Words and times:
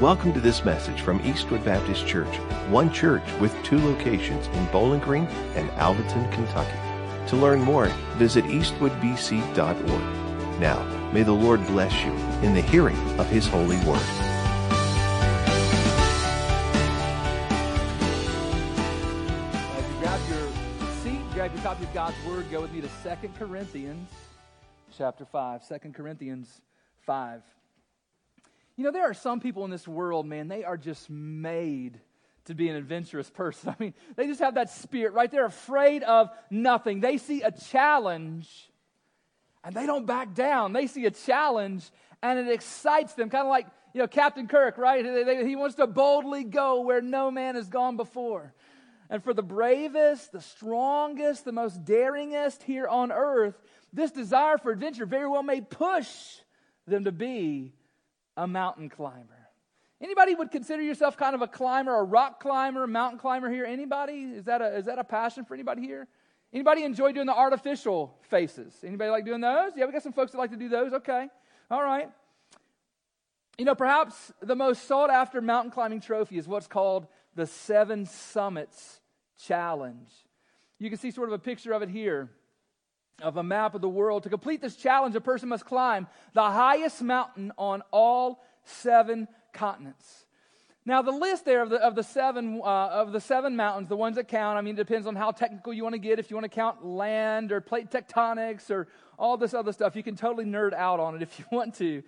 Welcome 0.00 0.32
to 0.32 0.40
this 0.40 0.64
message 0.64 1.02
from 1.02 1.20
Eastwood 1.26 1.62
Baptist 1.62 2.06
Church, 2.06 2.34
one 2.70 2.90
church 2.90 3.22
with 3.38 3.54
two 3.62 3.76
locations 3.76 4.46
in 4.46 4.64
Bowling 4.72 5.00
Green 5.00 5.26
and 5.54 5.68
Alvaton, 5.72 6.32
Kentucky. 6.32 7.28
To 7.28 7.36
learn 7.36 7.60
more, 7.60 7.88
visit 8.16 8.46
eastwoodbc.org. 8.46 10.58
Now, 10.58 10.82
may 11.12 11.22
the 11.22 11.32
Lord 11.32 11.66
bless 11.66 11.92
you 12.02 12.12
in 12.42 12.54
the 12.54 12.62
hearing 12.62 12.96
of 13.20 13.28
His 13.28 13.46
holy 13.46 13.76
word. 13.84 14.00
As 19.76 19.86
you 19.86 19.94
grab 20.00 20.20
your 20.30 20.48
seat, 21.02 21.20
grab 21.34 21.52
your 21.52 21.62
copy 21.62 21.84
of 21.84 21.92
God's 21.92 22.16
Word, 22.26 22.50
go 22.50 22.62
with 22.62 22.72
me 22.72 22.80
to 22.80 22.88
2 22.88 23.28
Corinthians 23.38 24.08
chapter 24.96 25.26
5. 25.26 25.68
2 25.68 25.78
Corinthians 25.92 26.62
5. 27.04 27.42
You 28.80 28.86
know, 28.86 28.92
there 28.92 29.10
are 29.10 29.12
some 29.12 29.40
people 29.40 29.66
in 29.66 29.70
this 29.70 29.86
world, 29.86 30.24
man, 30.24 30.48
they 30.48 30.64
are 30.64 30.78
just 30.78 31.10
made 31.10 32.00
to 32.46 32.54
be 32.54 32.70
an 32.70 32.76
adventurous 32.76 33.28
person. 33.28 33.68
I 33.78 33.82
mean, 33.82 33.92
they 34.16 34.26
just 34.26 34.40
have 34.40 34.54
that 34.54 34.70
spirit, 34.70 35.12
right? 35.12 35.30
They're 35.30 35.44
afraid 35.44 36.02
of 36.02 36.30
nothing. 36.48 37.00
They 37.00 37.18
see 37.18 37.42
a 37.42 37.50
challenge 37.50 38.48
and 39.62 39.76
they 39.76 39.84
don't 39.84 40.06
back 40.06 40.32
down. 40.32 40.72
They 40.72 40.86
see 40.86 41.04
a 41.04 41.10
challenge 41.10 41.90
and 42.22 42.38
it 42.38 42.50
excites 42.50 43.12
them, 43.12 43.28
kind 43.28 43.46
of 43.46 43.50
like, 43.50 43.66
you 43.92 44.00
know, 44.00 44.06
Captain 44.06 44.48
Kirk, 44.48 44.78
right? 44.78 45.04
He 45.46 45.56
wants 45.56 45.74
to 45.74 45.86
boldly 45.86 46.44
go 46.44 46.80
where 46.80 47.02
no 47.02 47.30
man 47.30 47.56
has 47.56 47.68
gone 47.68 47.98
before. 47.98 48.54
And 49.10 49.22
for 49.22 49.34
the 49.34 49.42
bravest, 49.42 50.32
the 50.32 50.40
strongest, 50.40 51.44
the 51.44 51.52
most 51.52 51.84
daringest 51.84 52.62
here 52.62 52.88
on 52.88 53.12
earth, 53.12 53.60
this 53.92 54.10
desire 54.10 54.56
for 54.56 54.72
adventure 54.72 55.04
very 55.04 55.28
well 55.28 55.42
may 55.42 55.60
push 55.60 56.08
them 56.86 57.04
to 57.04 57.12
be 57.12 57.74
a 58.40 58.46
mountain 58.46 58.88
climber. 58.88 59.36
Anybody 60.00 60.34
would 60.34 60.50
consider 60.50 60.82
yourself 60.82 61.14
kind 61.18 61.34
of 61.34 61.42
a 61.42 61.46
climber, 61.46 61.94
a 61.94 62.02
rock 62.02 62.40
climber, 62.40 62.86
mountain 62.86 63.18
climber 63.18 63.50
here? 63.50 63.66
Anybody? 63.66 64.22
Is 64.22 64.46
that 64.46 64.62
a, 64.62 64.78
is 64.78 64.86
that 64.86 64.98
a 64.98 65.04
passion 65.04 65.44
for 65.44 65.52
anybody 65.52 65.82
here? 65.82 66.08
Anybody 66.50 66.84
enjoy 66.84 67.12
doing 67.12 67.26
the 67.26 67.34
artificial 67.34 68.16
faces? 68.30 68.74
Anybody 68.82 69.10
like 69.10 69.26
doing 69.26 69.42
those? 69.42 69.72
Yeah, 69.76 69.84
we 69.84 69.92
got 69.92 70.02
some 70.02 70.14
folks 70.14 70.32
that 70.32 70.38
like 70.38 70.50
to 70.52 70.56
do 70.56 70.70
those. 70.70 70.94
Okay. 70.94 71.28
All 71.70 71.82
right. 71.82 72.08
You 73.58 73.66
know, 73.66 73.74
perhaps 73.74 74.32
the 74.40 74.56
most 74.56 74.88
sought 74.88 75.10
after 75.10 75.42
mountain 75.42 75.70
climbing 75.70 76.00
trophy 76.00 76.38
is 76.38 76.48
what's 76.48 76.66
called 76.66 77.06
the 77.34 77.46
Seven 77.46 78.06
Summits 78.06 79.00
Challenge. 79.44 80.08
You 80.78 80.88
can 80.88 80.98
see 80.98 81.10
sort 81.10 81.28
of 81.28 81.34
a 81.34 81.38
picture 81.38 81.72
of 81.72 81.82
it 81.82 81.90
here 81.90 82.30
of 83.22 83.36
a 83.36 83.42
map 83.42 83.74
of 83.74 83.80
the 83.80 83.88
world. 83.88 84.24
To 84.24 84.28
complete 84.28 84.60
this 84.60 84.76
challenge, 84.76 85.14
a 85.16 85.20
person 85.20 85.48
must 85.48 85.64
climb 85.64 86.06
the 86.32 86.42
highest 86.42 87.02
mountain 87.02 87.52
on 87.56 87.82
all 87.90 88.44
seven 88.64 89.28
continents. 89.52 90.26
Now, 90.86 91.02
the 91.02 91.10
list 91.10 91.44
there 91.44 91.62
of 91.62 91.70
the, 91.70 91.76
of 91.76 91.94
the, 91.94 92.02
seven, 92.02 92.60
uh, 92.64 92.66
of 92.66 93.12
the 93.12 93.20
seven 93.20 93.54
mountains, 93.54 93.88
the 93.88 93.96
ones 93.96 94.16
that 94.16 94.28
count, 94.28 94.56
I 94.56 94.62
mean, 94.62 94.74
it 94.74 94.78
depends 94.78 95.06
on 95.06 95.14
how 95.14 95.30
technical 95.30 95.72
you 95.72 95.82
want 95.82 95.94
to 95.94 95.98
get. 95.98 96.18
If 96.18 96.30
you 96.30 96.36
want 96.36 96.50
to 96.50 96.54
count 96.54 96.84
land 96.84 97.52
or 97.52 97.60
plate 97.60 97.90
tectonics 97.90 98.70
or 98.70 98.88
all 99.18 99.36
this 99.36 99.52
other 99.52 99.72
stuff, 99.72 99.94
you 99.94 100.02
can 100.02 100.16
totally 100.16 100.46
nerd 100.46 100.72
out 100.72 100.98
on 100.98 101.14
it 101.14 101.22
if 101.22 101.38
you 101.38 101.44
want 101.52 101.74
to. 101.76 102.02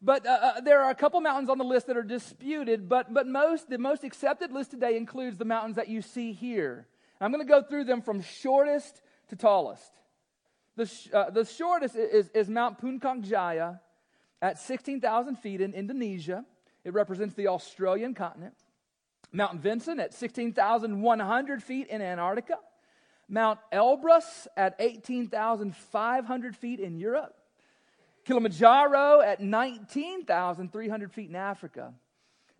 But 0.00 0.26
uh, 0.26 0.30
uh, 0.30 0.60
there 0.60 0.82
are 0.82 0.90
a 0.90 0.94
couple 0.94 1.20
mountains 1.20 1.48
on 1.48 1.58
the 1.58 1.64
list 1.64 1.86
that 1.86 1.96
are 1.96 2.02
disputed, 2.02 2.88
but, 2.88 3.12
but 3.12 3.26
most, 3.26 3.68
the 3.68 3.78
most 3.78 4.04
accepted 4.04 4.52
list 4.52 4.70
today 4.70 4.96
includes 4.96 5.38
the 5.38 5.44
mountains 5.44 5.76
that 5.76 5.88
you 5.88 6.02
see 6.02 6.32
here. 6.32 6.86
I'm 7.20 7.30
going 7.30 7.44
to 7.44 7.48
go 7.48 7.62
through 7.62 7.84
them 7.84 8.02
from 8.02 8.20
shortest 8.20 9.00
to 9.28 9.36
tallest. 9.36 9.90
The, 10.76 10.90
uh, 11.12 11.30
the 11.30 11.44
shortest 11.44 11.94
is, 11.96 12.28
is 12.30 12.48
Mount 12.48 12.80
Puncak 12.80 13.22
Jaya 13.22 13.80
at 14.42 14.58
16,000 14.58 15.36
feet 15.36 15.60
in 15.60 15.72
Indonesia. 15.72 16.44
It 16.84 16.92
represents 16.92 17.34
the 17.34 17.48
Australian 17.48 18.14
continent. 18.14 18.54
Mount 19.32 19.60
Vinson 19.60 20.00
at 20.00 20.12
16,100 20.14 21.62
feet 21.62 21.86
in 21.88 22.02
Antarctica. 22.02 22.58
Mount 23.28 23.58
Elbrus 23.72 24.46
at 24.56 24.74
18,500 24.78 26.56
feet 26.56 26.80
in 26.80 26.98
Europe. 26.98 27.34
Kilimanjaro 28.24 29.20
at 29.20 29.40
19,300 29.40 31.12
feet 31.12 31.28
in 31.30 31.36
Africa. 31.36 31.94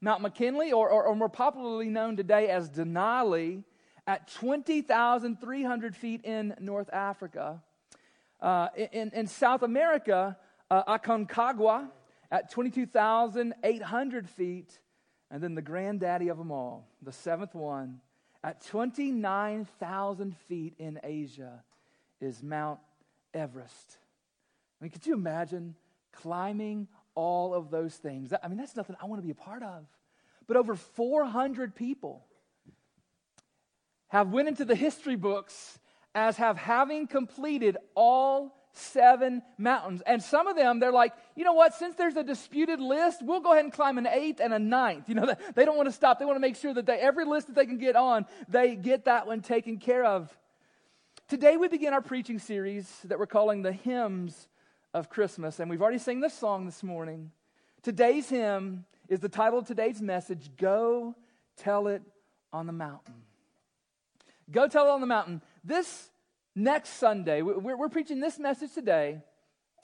Mount 0.00 0.22
McKinley, 0.22 0.72
or, 0.72 0.88
or, 0.88 1.04
or 1.04 1.16
more 1.16 1.28
popularly 1.28 1.88
known 1.88 2.16
today 2.16 2.48
as 2.48 2.68
Denali, 2.68 3.64
at 4.06 4.28
20,300 4.34 5.96
feet 5.96 6.24
in 6.24 6.54
North 6.60 6.90
Africa. 6.92 7.62
Uh, 8.40 8.68
in, 8.92 9.10
in, 9.14 9.26
South 9.26 9.62
America, 9.62 10.36
uh, 10.70 10.98
Aconcagua 10.98 11.88
at 12.30 12.50
22,800 12.50 14.28
feet. 14.28 14.78
And 15.30 15.42
then 15.42 15.54
the 15.54 15.62
granddaddy 15.62 16.28
of 16.28 16.38
them 16.38 16.50
all, 16.50 16.88
the 17.02 17.12
seventh 17.12 17.54
one, 17.54 18.00
at 18.42 18.64
29,000 18.66 20.36
feet 20.48 20.74
in 20.78 21.00
Asia, 21.02 21.64
is 22.20 22.42
Mount 22.42 22.80
Everest. 23.32 23.98
I 24.80 24.84
mean, 24.84 24.90
could 24.90 25.06
you 25.06 25.14
imagine 25.14 25.74
climbing 26.12 26.88
all 27.14 27.54
of 27.54 27.70
those 27.70 27.94
things? 27.94 28.32
I 28.42 28.48
mean, 28.48 28.58
that's 28.58 28.76
nothing 28.76 28.96
I 29.00 29.06
want 29.06 29.20
to 29.22 29.24
be 29.24 29.30
a 29.30 29.34
part 29.34 29.62
of. 29.62 29.86
But 30.46 30.56
over 30.56 30.74
400 30.74 31.74
people 31.74 32.26
have 34.08 34.30
went 34.30 34.48
into 34.48 34.64
the 34.64 34.74
history 34.74 35.16
books 35.16 35.78
as 36.14 36.36
have 36.36 36.56
having 36.56 37.06
completed 37.06 37.76
all 37.94 38.54
seven 38.72 39.42
mountains. 39.56 40.02
And 40.06 40.22
some 40.22 40.46
of 40.46 40.56
them, 40.56 40.80
they're 40.80 40.92
like, 40.92 41.12
you 41.36 41.44
know 41.44 41.52
what, 41.52 41.74
since 41.74 41.94
there's 41.96 42.16
a 42.16 42.24
disputed 42.24 42.80
list, 42.80 43.20
we'll 43.22 43.40
go 43.40 43.52
ahead 43.52 43.64
and 43.64 43.72
climb 43.72 43.98
an 43.98 44.06
eighth 44.06 44.40
and 44.40 44.52
a 44.52 44.58
ninth. 44.58 45.08
You 45.08 45.14
know, 45.14 45.34
they 45.54 45.64
don't 45.64 45.76
want 45.76 45.88
to 45.88 45.92
stop. 45.92 46.18
They 46.18 46.24
want 46.24 46.36
to 46.36 46.40
make 46.40 46.56
sure 46.56 46.74
that 46.74 46.86
they, 46.86 46.98
every 46.98 47.24
list 47.24 47.48
that 47.48 47.56
they 47.56 47.66
can 47.66 47.78
get 47.78 47.96
on, 47.96 48.26
they 48.48 48.76
get 48.76 49.04
that 49.04 49.26
one 49.26 49.40
taken 49.40 49.78
care 49.78 50.04
of. 50.04 50.36
Today 51.28 51.56
we 51.56 51.68
begin 51.68 51.92
our 51.92 52.02
preaching 52.02 52.38
series 52.38 52.88
that 53.04 53.18
we're 53.18 53.26
calling 53.26 53.62
the 53.62 53.72
Hymns 53.72 54.48
of 54.92 55.08
Christmas. 55.08 55.58
And 55.58 55.70
we've 55.70 55.82
already 55.82 55.98
sang 55.98 56.20
this 56.20 56.34
song 56.34 56.66
this 56.66 56.82
morning. 56.82 57.30
Today's 57.82 58.28
hymn 58.28 58.84
is 59.08 59.20
the 59.20 59.28
title 59.28 59.58
of 59.58 59.66
today's 59.66 60.00
message 60.00 60.50
Go 60.56 61.14
Tell 61.56 61.88
It 61.88 62.02
on 62.52 62.66
the 62.66 62.72
Mountain. 62.72 63.14
Go 64.50 64.68
Tell 64.68 64.86
It 64.86 64.90
on 64.90 65.00
the 65.00 65.06
Mountain. 65.06 65.42
This 65.64 66.10
next 66.54 66.90
Sunday, 66.90 67.40
we're, 67.40 67.76
we're 67.76 67.88
preaching 67.88 68.20
this 68.20 68.38
message 68.38 68.74
today. 68.74 69.20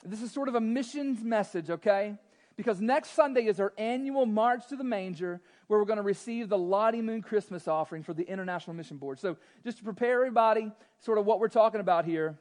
This 0.03 0.21
is 0.21 0.31
sort 0.31 0.47
of 0.47 0.55
a 0.55 0.61
missions 0.61 1.23
message, 1.23 1.71
okay? 1.71 2.17
Because 2.55 2.79
next 2.79 3.11
Sunday 3.11 3.45
is 3.45 3.59
our 3.59 3.73
annual 3.77 4.27
March 4.27 4.67
to 4.67 4.75
the 4.75 4.83
Manger, 4.83 5.41
where 5.67 5.79
we're 5.79 5.85
going 5.85 5.97
to 5.97 6.03
receive 6.03 6.49
the 6.49 6.57
Lottie 6.57 7.01
Moon 7.01 7.23
Christmas 7.23 7.67
offering 7.67 8.03
for 8.03 8.13
the 8.13 8.23
International 8.23 8.75
Mission 8.75 8.97
Board. 8.97 9.19
So, 9.19 9.37
just 9.63 9.79
to 9.79 9.83
prepare 9.83 10.17
everybody, 10.17 10.71
sort 10.99 11.17
of 11.17 11.25
what 11.25 11.39
we're 11.39 11.47
talking 11.47 11.81
about 11.81 12.05
here. 12.05 12.37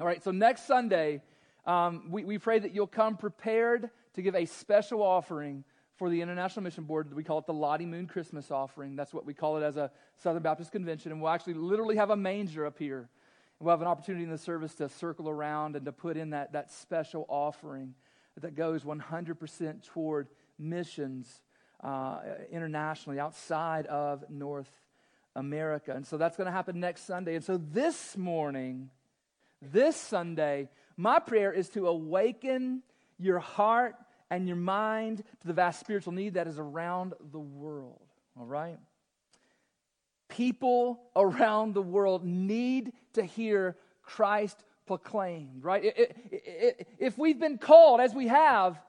All 0.00 0.06
right, 0.06 0.22
so 0.22 0.30
next 0.30 0.66
Sunday, 0.66 1.22
um, 1.66 2.08
we, 2.10 2.24
we 2.24 2.38
pray 2.38 2.58
that 2.58 2.74
you'll 2.74 2.86
come 2.86 3.16
prepared 3.16 3.90
to 4.14 4.22
give 4.22 4.34
a 4.34 4.46
special 4.46 5.02
offering 5.02 5.64
for 5.96 6.10
the 6.10 6.20
International 6.20 6.62
Mission 6.62 6.84
Board. 6.84 7.12
We 7.14 7.24
call 7.24 7.38
it 7.38 7.46
the 7.46 7.54
Lottie 7.54 7.86
Moon 7.86 8.06
Christmas 8.06 8.50
offering. 8.50 8.96
That's 8.96 9.14
what 9.14 9.24
we 9.24 9.34
call 9.34 9.56
it 9.56 9.62
as 9.62 9.76
a 9.76 9.90
Southern 10.18 10.42
Baptist 10.42 10.72
Convention. 10.72 11.12
And 11.12 11.20
we'll 11.20 11.30
actually 11.30 11.54
literally 11.54 11.96
have 11.96 12.10
a 12.10 12.16
manger 12.16 12.66
up 12.66 12.78
here. 12.78 13.08
And 13.58 13.66
We'll 13.66 13.72
have 13.72 13.80
an 13.80 13.88
opportunity 13.88 14.24
in 14.24 14.30
the 14.30 14.38
service 14.38 14.74
to 14.76 14.88
circle 14.88 15.28
around 15.28 15.76
and 15.76 15.84
to 15.86 15.92
put 15.92 16.16
in 16.16 16.30
that, 16.30 16.52
that 16.52 16.70
special 16.70 17.24
offering 17.28 17.94
that 18.40 18.54
goes 18.54 18.84
100% 18.84 19.82
toward 19.84 20.28
missions 20.58 21.40
uh, 21.82 22.20
internationally 22.50 23.18
outside 23.18 23.86
of 23.86 24.24
North 24.28 24.70
America. 25.34 25.92
And 25.92 26.06
so 26.06 26.18
that's 26.18 26.36
going 26.36 26.46
to 26.46 26.52
happen 26.52 26.80
next 26.80 27.06
Sunday. 27.06 27.34
And 27.34 27.44
so 27.44 27.56
this 27.56 28.16
morning, 28.16 28.90
this 29.62 29.96
Sunday, 29.96 30.68
my 30.98 31.18
prayer 31.18 31.52
is 31.52 31.70
to 31.70 31.86
awaken 31.86 32.82
your 33.18 33.38
heart 33.38 33.94
and 34.30 34.46
your 34.46 34.56
mind 34.56 35.18
to 35.18 35.46
the 35.46 35.52
vast 35.52 35.80
spiritual 35.80 36.12
need 36.12 36.34
that 36.34 36.46
is 36.46 36.58
around 36.58 37.14
the 37.32 37.38
world. 37.38 38.00
All 38.38 38.46
right? 38.46 38.78
People 40.28 41.00
around 41.16 41.74
the 41.74 41.82
world 41.82 42.24
need 42.24 42.92
to 43.14 43.22
hear 43.22 43.76
Christ 44.02 44.62
proclaimed, 44.86 45.64
right? 45.64 45.92
If 46.98 47.18
we've 47.18 47.40
been 47.40 47.58
called, 47.58 48.00
as 48.00 48.14
we 48.14 48.28
have, 48.28 48.80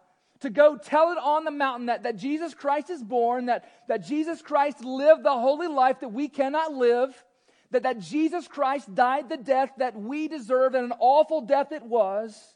to 0.42 0.50
go 0.52 0.78
tell 0.78 1.12
it 1.12 1.18
on 1.18 1.44
the 1.44 1.52
mountain 1.52 1.88
that, 1.88 2.04
that 2.04 2.18
Jesus 2.18 2.54
Christ 2.54 2.92
is 2.92 3.04
born, 3.04 3.48
that, 3.48 3.68
that 3.88 4.06
Jesus 4.06 4.42
Christ 4.42 4.84
lived 4.84 5.24
the 5.24 5.32
holy 5.32 5.68
life 5.68 6.02
that 6.02 6.14
we 6.14 6.28
cannot 6.28 6.74
live, 6.74 7.24
that, 7.72 7.84
that 7.84 8.00
Jesus 8.00 8.48
Christ 8.48 8.94
died 8.94 9.30
the 9.30 9.38
death 9.38 9.72
that 9.78 10.00
we 10.00 10.28
deserve, 10.28 10.76
and 10.76 10.86
an 10.86 10.98
awful 11.00 11.42
death 11.42 11.72
it 11.72 11.84
was, 11.84 12.56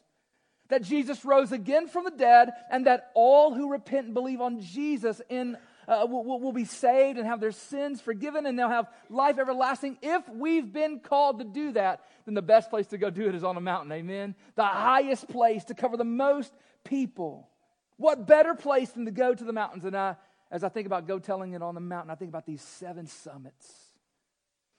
that 0.72 0.82
Jesus 0.82 1.24
rose 1.24 1.52
again 1.52 1.88
from 1.88 2.04
the 2.04 2.10
dead, 2.10 2.50
and 2.70 2.86
that 2.86 3.10
all 3.14 3.54
who 3.54 3.70
repent 3.70 4.06
and 4.06 4.14
believe 4.14 4.40
on 4.40 4.60
Jesus 4.60 5.20
in 5.28 5.56
uh, 5.88 6.06
will, 6.08 6.40
will 6.40 6.52
be 6.52 6.64
saved 6.64 7.18
and 7.18 7.26
have 7.26 7.40
their 7.40 7.52
sins 7.52 8.00
forgiven 8.00 8.46
and 8.46 8.56
they'll 8.56 8.68
have 8.68 8.86
life 9.10 9.38
everlasting. 9.38 9.98
If 10.00 10.28
we've 10.28 10.72
been 10.72 11.00
called 11.00 11.40
to 11.40 11.44
do 11.44 11.72
that, 11.72 12.04
then 12.24 12.34
the 12.34 12.42
best 12.42 12.70
place 12.70 12.86
to 12.88 12.98
go 12.98 13.10
do 13.10 13.28
it 13.28 13.34
is 13.34 13.42
on 13.42 13.56
a 13.56 13.60
mountain. 13.60 13.90
Amen. 13.90 14.36
The 14.54 14.64
highest 14.64 15.28
place 15.28 15.64
to 15.64 15.74
cover 15.74 15.96
the 15.96 16.04
most 16.04 16.52
people 16.84 17.48
What 17.96 18.26
better 18.26 18.54
place 18.54 18.90
than 18.90 19.04
to 19.04 19.12
go 19.12 19.32
to 19.32 19.44
the 19.44 19.52
mountains? 19.52 19.84
And 19.84 19.96
I, 19.96 20.16
as 20.50 20.64
I 20.64 20.68
think 20.68 20.86
about 20.86 21.06
go 21.06 21.20
telling 21.20 21.52
it 21.52 21.62
on 21.62 21.76
the 21.76 21.80
mountain, 21.80 22.10
I 22.10 22.16
think 22.16 22.30
about 22.30 22.46
these 22.46 22.62
seven 22.62 23.06
summits. 23.06 23.72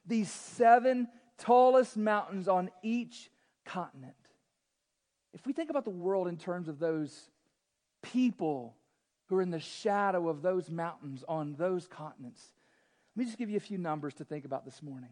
These 0.06 0.30
seven 0.30 1.08
tallest 1.38 1.96
mountains 1.96 2.50
on 2.50 2.70
each 2.82 3.30
continent. 3.66 4.16
If 5.34 5.46
we 5.46 5.54
think 5.54 5.70
about 5.70 5.84
the 5.84 5.90
world 5.90 6.28
in 6.28 6.38
terms 6.38 6.68
of 6.68 6.80
those 6.80 7.30
people 8.02 8.76
who 9.28 9.38
are 9.38 9.42
in 9.42 9.50
the 9.50 9.60
shadow 9.60 10.30
of 10.30 10.42
those 10.42 10.70
mountains 10.70 11.24
on 11.28 11.56
those 11.58 11.88
continents, 11.88 12.42
let 13.16 13.22
me 13.22 13.26
just 13.26 13.38
give 13.38 13.50
you 13.50 13.58
a 13.58 13.62
few 13.62 13.78
numbers 13.78 14.14
to 14.16 14.26
think 14.26 14.46
about 14.46 14.66
this 14.66 14.82
morning. 14.82 15.10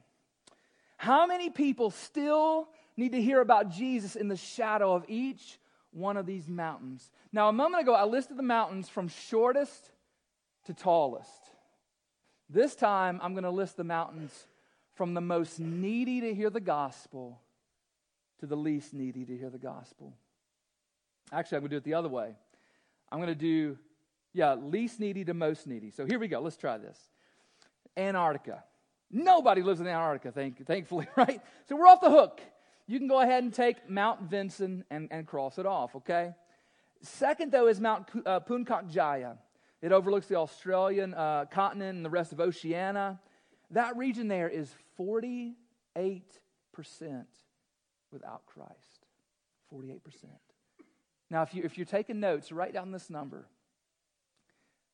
How 0.98 1.26
many 1.26 1.50
people 1.50 1.90
still 1.90 2.70
need 2.96 3.14
to 3.14 3.22
hear 3.22 3.42
about 3.42 3.70
Jesus 3.70 4.16
in 4.16 4.28
the 4.28 4.36
shadow 4.36 4.94
of 4.94 5.06
each 5.08 5.58
one 5.92 6.18
of 6.18 6.28
these 6.28 6.48
mountains? 6.48 7.10
Now, 7.34 7.50
a 7.50 7.54
moment 7.54 7.82
ago, 7.82 7.94
I 7.94 8.06
listed 8.06 8.38
the 8.38 8.44
mountains 8.44 8.90
from 8.90 9.08
shortest 9.08 9.90
to 10.66 10.74
tallest. 10.74 11.30
This 12.50 12.76
time, 12.76 13.20
I'm 13.24 13.34
going 13.34 13.46
to 13.46 13.50
list 13.50 13.78
the 13.78 13.84
mountains 13.84 14.48
from 14.94 15.14
the 15.14 15.22
most 15.22 15.60
needy 15.60 16.22
to 16.22 16.34
hear 16.36 16.50
the 16.50 16.60
gospel 16.60 17.42
to 18.42 18.48
the 18.48 18.58
least 18.58 18.94
needy 18.94 19.24
to 19.24 19.38
hear 19.38 19.50
the 19.50 19.60
gospel. 19.60 20.14
Actually, 21.32 21.58
I'm 21.58 21.62
going 21.62 21.70
to 21.70 21.76
do 21.76 21.78
it 21.78 21.84
the 21.84 21.94
other 21.94 22.10
way. 22.10 22.34
I'm 23.12 23.20
going 23.20 23.30
to 23.30 23.36
do, 23.36 23.78
yeah, 24.34 24.56
least 24.56 25.00
needy 25.00 25.24
to 25.26 25.34
most 25.34 25.68
needy. 25.68 25.92
So 25.92 26.06
here 26.06 26.20
we 26.20 26.28
go. 26.28 26.42
Let's 26.42 26.58
try 26.58 26.78
this. 26.78 26.98
Antarctica. 27.96 28.64
Nobody 29.12 29.62
lives 29.62 29.80
in 29.80 29.88
Antarctica, 29.88 30.32
thank, 30.32 30.66
thankfully, 30.66 31.08
right? 31.16 31.40
So 31.70 31.76
we're 31.76 31.88
off 31.88 32.02
the 32.02 32.10
hook. 32.10 32.42
You 32.88 32.98
can 32.98 33.08
go 33.08 33.22
ahead 33.22 33.44
and 33.44 33.54
take 33.54 33.90
Mount 33.90 34.24
Vinson 34.24 34.86
and, 34.90 35.08
and 35.12 35.28
cross 35.28 35.60
it 35.60 35.66
off, 35.66 35.96
okay? 35.98 36.34
Second, 37.04 37.52
though, 37.52 37.68
is 37.68 37.80
Mount 37.80 38.08
uh, 38.26 38.40
Jaya. 38.90 39.34
It 39.82 39.92
overlooks 39.92 40.28
the 40.28 40.36
Australian 40.36 41.14
uh, 41.14 41.46
continent 41.52 41.98
and 41.98 42.06
the 42.06 42.10
rest 42.10 42.32
of 42.32 42.40
Oceania. 42.40 43.20
That 43.70 43.98
region 43.98 44.28
there 44.28 44.50
is 44.50 44.74
48% 45.00 45.54
without 48.12 48.46
Christ. 48.46 49.06
48%. 49.74 50.00
Now, 51.30 51.44
if, 51.44 51.54
you, 51.54 51.64
if 51.64 51.78
you're 51.78 51.86
taking 51.86 52.20
notes, 52.20 52.52
write 52.52 52.74
down 52.74 52.92
this 52.92 53.10
number 53.10 53.48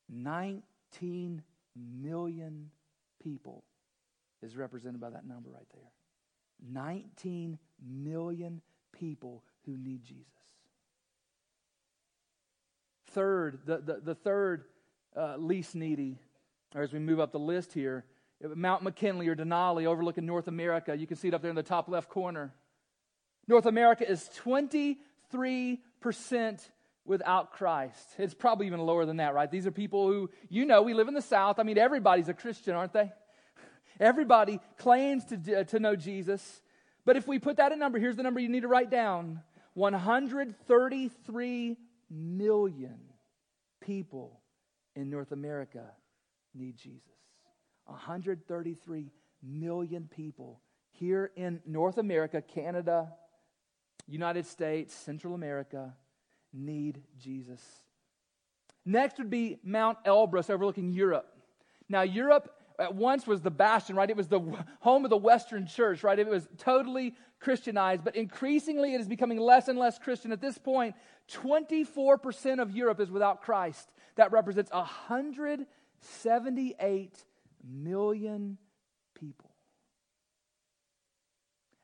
19 0.09 1.41
million 1.75 2.69
people 3.23 3.63
is 4.41 4.55
represented 4.55 5.01
by 5.01 5.09
that 5.09 5.27
number 5.27 5.49
right 5.49 5.67
there. 5.73 5.91
19 6.71 7.57
million 7.85 8.61
people 8.91 9.43
who 9.65 9.77
need 9.77 10.03
Jesus. 10.03 10.25
Third, 13.11 13.59
the, 13.65 13.77
the, 13.77 14.01
the 14.03 14.15
third 14.15 14.65
uh, 15.15 15.37
least 15.37 15.75
needy, 15.75 16.19
or 16.75 16.83
as 16.83 16.93
we 16.93 16.99
move 16.99 17.19
up 17.19 17.31
the 17.31 17.39
list 17.39 17.73
here, 17.73 18.05
Mount 18.41 18.83
McKinley 18.83 19.27
or 19.27 19.35
Denali 19.35 19.85
overlooking 19.85 20.25
North 20.25 20.47
America. 20.47 20.95
You 20.95 21.07
can 21.07 21.17
see 21.17 21.29
it 21.29 21.33
up 21.33 21.41
there 21.41 21.49
in 21.49 21.55
the 21.55 21.63
top 21.63 21.89
left 21.89 22.09
corner. 22.09 22.53
North 23.47 23.65
America 23.65 24.09
is 24.09 24.29
23% 24.43 24.97
without 27.05 27.53
Christ. 27.53 28.05
It's 28.17 28.33
probably 28.33 28.67
even 28.67 28.81
lower 28.81 29.05
than 29.05 29.17
that, 29.17 29.33
right? 29.33 29.49
These 29.49 29.65
are 29.65 29.71
people 29.71 30.07
who, 30.07 30.29
you 30.49 30.65
know, 30.65 30.81
we 30.81 30.93
live 30.93 31.07
in 31.07 31.13
the 31.13 31.21
South. 31.21 31.59
I 31.59 31.63
mean, 31.63 31.77
everybody's 31.77 32.27
a 32.27 32.33
Christian, 32.33 32.75
aren't 32.75 32.93
they? 32.93 33.11
Everybody 33.99 34.59
claims 34.77 35.23
to, 35.25 35.61
uh, 35.61 35.63
to 35.65 35.79
know 35.79 35.95
Jesus. 35.95 36.61
But 37.05 37.15
if 37.15 37.27
we 37.27 37.39
put 37.39 37.57
that 37.57 37.71
in 37.71 37.79
number, 37.79 37.99
here's 37.99 38.17
the 38.17 38.23
number 38.23 38.39
you 38.39 38.49
need 38.49 38.61
to 38.61 38.67
write 38.67 38.89
down 38.89 39.41
133 39.73 41.77
million 42.09 42.99
people 43.79 44.41
in 44.95 45.09
North 45.09 45.31
America 45.31 45.85
need 46.53 46.75
Jesus. 46.75 47.01
133 47.85 49.11
million 49.41 50.09
people 50.13 50.61
here 50.91 51.31
in 51.35 51.61
North 51.65 51.97
America, 51.97 52.41
Canada, 52.41 53.13
United 54.07 54.45
States, 54.45 54.93
Central 54.93 55.33
America 55.33 55.93
need 56.53 57.03
Jesus. 57.19 57.61
Next 58.85 59.17
would 59.17 59.29
be 59.29 59.59
Mount 59.63 59.97
Elbrus 60.05 60.49
overlooking 60.49 60.93
Europe. 60.93 61.27
Now, 61.89 62.03
Europe 62.03 62.49
at 62.79 62.95
once 62.95 63.27
was 63.27 63.41
the 63.41 63.51
bastion, 63.51 63.95
right? 63.95 64.09
It 64.09 64.15
was 64.15 64.27
the 64.27 64.39
home 64.79 65.03
of 65.03 65.09
the 65.09 65.17
Western 65.17 65.67
church, 65.67 66.03
right? 66.03 66.17
It 66.17 66.27
was 66.27 66.47
totally 66.57 67.15
Christianized, 67.39 68.03
but 68.03 68.15
increasingly 68.15 68.93
it 68.93 69.01
is 69.01 69.07
becoming 69.07 69.39
less 69.39 69.67
and 69.67 69.77
less 69.77 69.99
Christian. 69.99 70.31
At 70.31 70.41
this 70.41 70.57
point, 70.57 70.95
24% 71.31 72.61
of 72.61 72.71
Europe 72.71 72.99
is 72.99 73.11
without 73.11 73.41
Christ. 73.41 73.91
That 74.15 74.31
represents 74.31 74.71
178 74.71 77.25
million 77.69 78.57
people. 79.19 79.46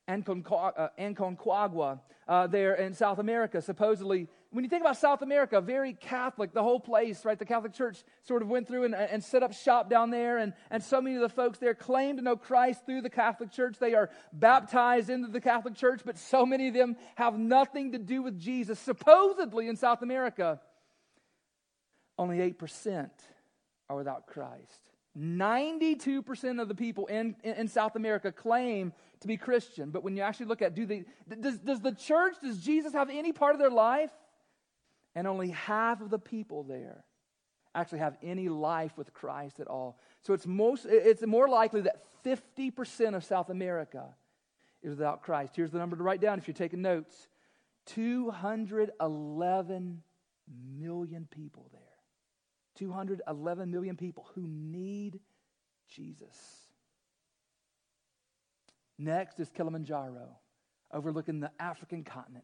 Uh, 0.07 1.97
uh, 2.27 2.47
there 2.47 2.75
in 2.75 2.93
South 2.93 3.19
America, 3.19 3.61
supposedly 3.61 4.27
when 4.53 4.63
you 4.63 4.69
think 4.69 4.81
about 4.81 4.97
South 4.97 5.23
America, 5.23 5.59
very 5.61 5.93
Catholic, 5.93 6.53
the 6.53 6.61
whole 6.61 6.79
place, 6.79 7.25
right? 7.25 7.39
The 7.39 7.45
Catholic 7.45 7.73
Church 7.73 8.03
sort 8.21 8.43
of 8.43 8.49
went 8.49 8.67
through 8.67 8.83
and, 8.83 8.93
and 8.93 9.23
set 9.23 9.41
up 9.41 9.51
shop 9.51 9.89
down 9.89 10.11
there, 10.11 10.37
and, 10.37 10.53
and 10.69 10.83
so 10.83 11.01
many 11.01 11.15
of 11.15 11.23
the 11.23 11.29
folks 11.29 11.57
there 11.57 11.73
claim 11.73 12.17
to 12.17 12.21
know 12.21 12.37
Christ 12.37 12.85
through 12.85 13.01
the 13.01 13.09
Catholic 13.09 13.51
Church. 13.51 13.77
They 13.79 13.95
are 13.95 14.11
baptized 14.31 15.09
into 15.09 15.27
the 15.27 15.41
Catholic 15.41 15.73
Church, 15.73 16.01
but 16.05 16.19
so 16.19 16.45
many 16.45 16.67
of 16.67 16.75
them 16.75 16.97
have 17.15 17.37
nothing 17.37 17.93
to 17.93 17.97
do 17.97 18.21
with 18.21 18.39
Jesus, 18.39 18.79
supposedly 18.79 19.67
in 19.67 19.75
South 19.75 20.03
America. 20.03 20.61
Only 22.19 22.37
8% 22.37 23.09
are 23.89 23.95
without 23.95 24.27
Christ. 24.27 24.92
92% 25.17 26.61
of 26.61 26.67
the 26.67 26.75
people 26.75 27.05
in, 27.05 27.35
in, 27.43 27.67
South 27.67 27.95
America 27.95 28.31
claim 28.31 28.93
to 29.19 29.27
be 29.27 29.37
Christian. 29.37 29.91
But 29.91 30.03
when 30.03 30.15
you 30.15 30.23
actually 30.23 30.47
look 30.47 30.63
at, 30.63 30.73
do 30.73 30.87
they, 30.87 31.05
does, 31.39 31.59
does 31.59 31.81
the 31.81 31.91
church, 31.91 32.33
does 32.41 32.57
Jesus 32.57 32.93
have 32.93 33.11
any 33.11 33.31
part 33.31 33.53
of 33.53 33.59
their 33.59 33.69
life? 33.69 34.09
and 35.15 35.27
only 35.27 35.49
half 35.49 36.01
of 36.01 36.09
the 36.09 36.19
people 36.19 36.63
there 36.63 37.03
actually 37.75 37.99
have 37.99 38.17
any 38.21 38.49
life 38.49 38.97
with 38.97 39.13
Christ 39.13 39.59
at 39.59 39.67
all. 39.67 39.97
So 40.21 40.33
it's, 40.33 40.45
most, 40.45 40.85
it's 40.85 41.25
more 41.25 41.47
likely 41.47 41.81
that 41.81 42.03
50% 42.23 43.15
of 43.15 43.23
South 43.23 43.49
America 43.49 44.15
is 44.81 44.91
without 44.91 45.23
Christ. 45.23 45.53
Here's 45.55 45.71
the 45.71 45.79
number 45.79 45.95
to 45.95 46.03
write 46.03 46.21
down 46.21 46.37
if 46.37 46.47
you're 46.47 46.53
taking 46.53 46.81
notes 46.81 47.27
211 47.87 50.03
million 50.77 51.27
people 51.31 51.69
there. 51.71 51.81
211 52.75 53.71
million 53.71 53.95
people 53.95 54.27
who 54.35 54.45
need 54.47 55.19
Jesus. 55.89 56.37
Next 58.97 59.39
is 59.39 59.49
Kilimanjaro, 59.49 60.37
overlooking 60.91 61.39
the 61.39 61.51
African 61.59 62.03
continent. 62.03 62.43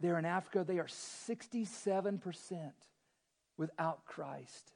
There 0.00 0.18
in 0.18 0.24
Africa, 0.24 0.64
they 0.66 0.78
are 0.78 0.86
67% 0.86 2.72
without 3.56 4.04
Christ. 4.04 4.72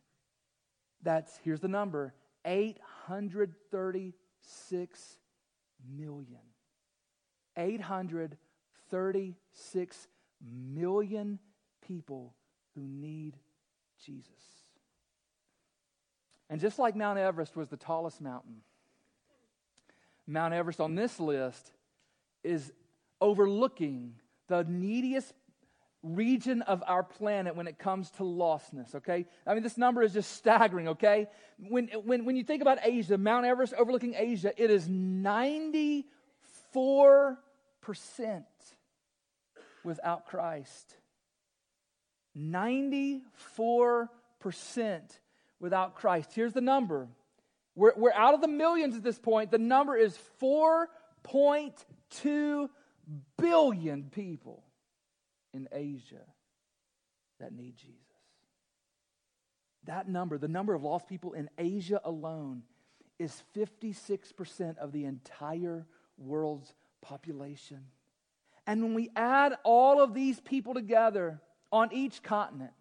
That's, 1.02 1.36
here's 1.44 1.58
the 1.60 1.68
number 1.68 2.14
836 2.44 5.18
million. 5.96 6.40
836 7.56 10.08
million 10.40 11.38
people 11.86 12.34
who 12.74 12.82
need 12.82 13.36
Jesus. 14.04 14.71
And 16.52 16.60
just 16.60 16.78
like 16.78 16.94
Mount 16.94 17.18
Everest 17.18 17.56
was 17.56 17.68
the 17.68 17.78
tallest 17.78 18.20
mountain, 18.20 18.56
Mount 20.26 20.52
Everest 20.52 20.80
on 20.80 20.94
this 20.94 21.18
list 21.18 21.72
is 22.44 22.70
overlooking 23.22 24.16
the 24.48 24.62
neediest 24.68 25.32
region 26.02 26.60
of 26.60 26.82
our 26.86 27.02
planet 27.02 27.56
when 27.56 27.66
it 27.66 27.78
comes 27.78 28.10
to 28.10 28.22
lostness, 28.22 28.94
okay? 28.96 29.24
I 29.46 29.54
mean, 29.54 29.62
this 29.62 29.78
number 29.78 30.02
is 30.02 30.12
just 30.12 30.32
staggering, 30.32 30.88
okay? 30.88 31.28
When, 31.56 31.88
when, 32.04 32.26
when 32.26 32.36
you 32.36 32.44
think 32.44 32.60
about 32.60 32.80
Asia, 32.82 33.16
Mount 33.16 33.46
Everest 33.46 33.72
overlooking 33.72 34.12
Asia, 34.14 34.52
it 34.62 34.70
is 34.70 34.86
94% 34.86 36.04
without 39.84 40.26
Christ. 40.26 40.96
94% 42.36 43.22
without 45.62 45.94
Christ. 45.94 46.30
Here's 46.34 46.52
the 46.52 46.60
number. 46.60 47.08
We're, 47.74 47.94
we're 47.96 48.12
out 48.12 48.34
of 48.34 48.42
the 48.42 48.48
millions 48.48 48.96
at 48.96 49.02
this 49.02 49.18
point. 49.18 49.50
The 49.50 49.56
number 49.56 49.96
is 49.96 50.18
4.2 50.42 52.68
billion 53.38 54.10
people 54.10 54.62
in 55.54 55.68
Asia 55.72 56.26
that 57.40 57.54
need 57.54 57.76
Jesus. 57.76 57.96
That 59.84 60.06
number, 60.08 60.36
the 60.36 60.48
number 60.48 60.74
of 60.74 60.82
lost 60.82 61.08
people 61.08 61.32
in 61.32 61.48
Asia 61.56 62.02
alone, 62.04 62.64
is 63.18 63.42
56% 63.56 64.76
of 64.78 64.92
the 64.92 65.06
entire 65.06 65.86
world's 66.18 66.74
population. 67.00 67.86
And 68.66 68.82
when 68.82 68.92
we 68.94 69.08
add 69.16 69.54
all 69.64 70.02
of 70.02 70.12
these 70.12 70.38
people 70.40 70.74
together 70.74 71.40
on 71.72 71.92
each 71.92 72.22
continent, 72.22 72.72